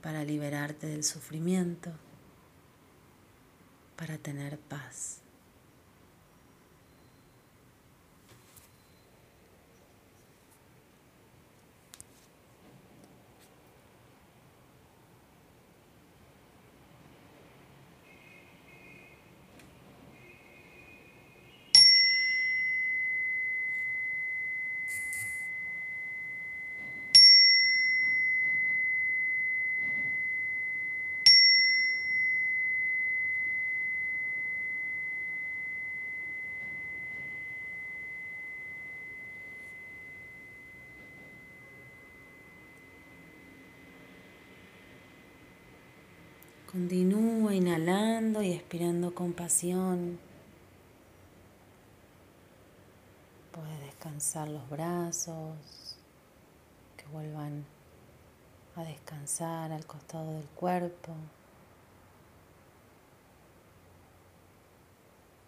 para 0.00 0.24
liberarte 0.24 0.86
del 0.86 1.04
sufrimiento, 1.04 1.90
para 3.96 4.16
tener 4.16 4.58
paz. 4.58 5.20
Continúa 46.70 47.54
inhalando 47.54 48.42
y 48.42 48.52
expirando 48.52 49.14
con 49.14 49.32
pasión. 49.32 50.18
Puedes 53.52 53.80
descansar 53.80 54.48
los 54.48 54.68
brazos, 54.68 55.96
que 56.96 57.06
vuelvan 57.12 57.64
a 58.74 58.82
descansar 58.82 59.70
al 59.70 59.86
costado 59.86 60.32
del 60.32 60.48
cuerpo. 60.48 61.12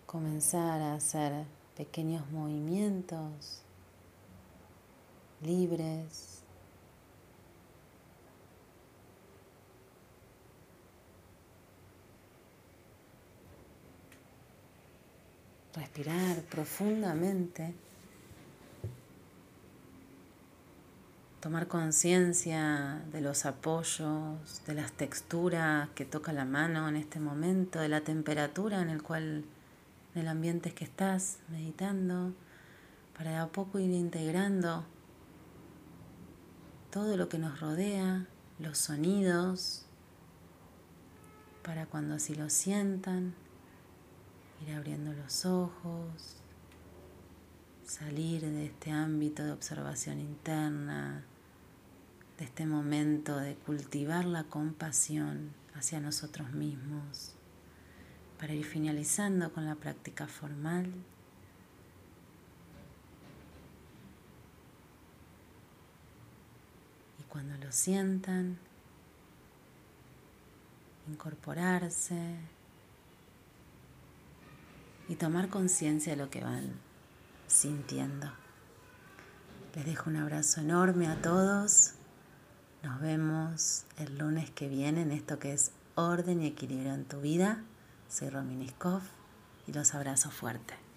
Comenzar 0.06 0.80
a 0.80 0.94
hacer 0.94 1.44
pequeños 1.76 2.30
movimientos 2.30 3.62
libres 5.42 6.38
respirar 15.79 16.43
profundamente, 16.51 17.72
tomar 21.41 21.68
conciencia 21.68 23.03
de 23.12 23.20
los 23.20 23.47
apoyos, 23.47 24.62
de 24.66 24.74
las 24.74 24.93
texturas 24.93 25.89
que 25.95 26.05
toca 26.05 26.33
la 26.33 26.45
mano 26.45 26.89
en 26.89 26.97
este 26.97 27.20
momento, 27.20 27.79
de 27.79 27.89
la 27.89 28.01
temperatura 28.01 28.83
en 28.83 28.91
el 28.91 29.03
cual 29.03 29.45
en 30.14 30.20
el 30.20 30.29
ambiente 30.29 30.72
que 30.72 30.85
estás 30.85 31.39
meditando, 31.49 32.33
para 33.16 33.31
de 33.31 33.37
a 33.37 33.47
poco 33.47 33.79
ir 33.79 33.91
integrando 33.91 34.85
todo 36.91 37.16
lo 37.16 37.29
que 37.29 37.39
nos 37.39 37.61
rodea, 37.61 38.26
los 38.59 38.79
sonidos, 38.79 39.85
para 41.62 41.87
cuando 41.87 42.14
así 42.14 42.35
lo 42.35 42.51
sientan, 42.51 43.35
ir 44.62 44.74
abriendo 44.74 45.12
los 45.12 45.44
ojos, 45.46 46.36
salir 47.84 48.42
de 48.42 48.66
este 48.66 48.90
ámbito 48.90 49.44
de 49.44 49.52
observación 49.52 50.20
interna, 50.20 51.24
de 52.38 52.44
este 52.44 52.66
momento 52.66 53.36
de 53.36 53.54
cultivar 53.54 54.24
la 54.24 54.44
compasión 54.44 55.52
hacia 55.74 56.00
nosotros 56.00 56.52
mismos, 56.52 57.34
para 58.38 58.54
ir 58.54 58.64
finalizando 58.64 59.52
con 59.52 59.64
la 59.66 59.74
práctica 59.74 60.26
formal. 60.26 60.92
Y 67.18 67.22
cuando 67.24 67.56
lo 67.56 67.72
sientan, 67.72 68.59
incorporarse, 71.09 72.36
y 75.09 75.16
tomar 75.16 75.48
conciencia 75.48 76.12
de 76.14 76.22
lo 76.22 76.30
que 76.30 76.42
van 76.42 76.72
sintiendo. 77.46 78.30
Les 79.74 79.86
dejo 79.86 80.11
un 80.11 80.16
abrazo 80.16 80.61
enorme 80.61 81.09
a 81.09 81.20
todos. 81.22 81.92
Nos 82.82 83.00
vemos 83.00 83.84
el 83.96 84.18
lunes 84.18 84.50
que 84.50 84.68
viene 84.68 85.02
en 85.02 85.12
esto 85.12 85.38
que 85.38 85.52
es 85.52 85.72
orden 85.94 86.42
y 86.42 86.46
equilibrio 86.46 86.94
en 86.94 87.04
tu 87.04 87.20
vida. 87.20 87.62
Soy 88.09 88.30
Rominiskov 88.30 89.02
y 89.66 89.72
los 89.72 89.94
abrazo 89.94 90.30
fuerte. 90.30 90.88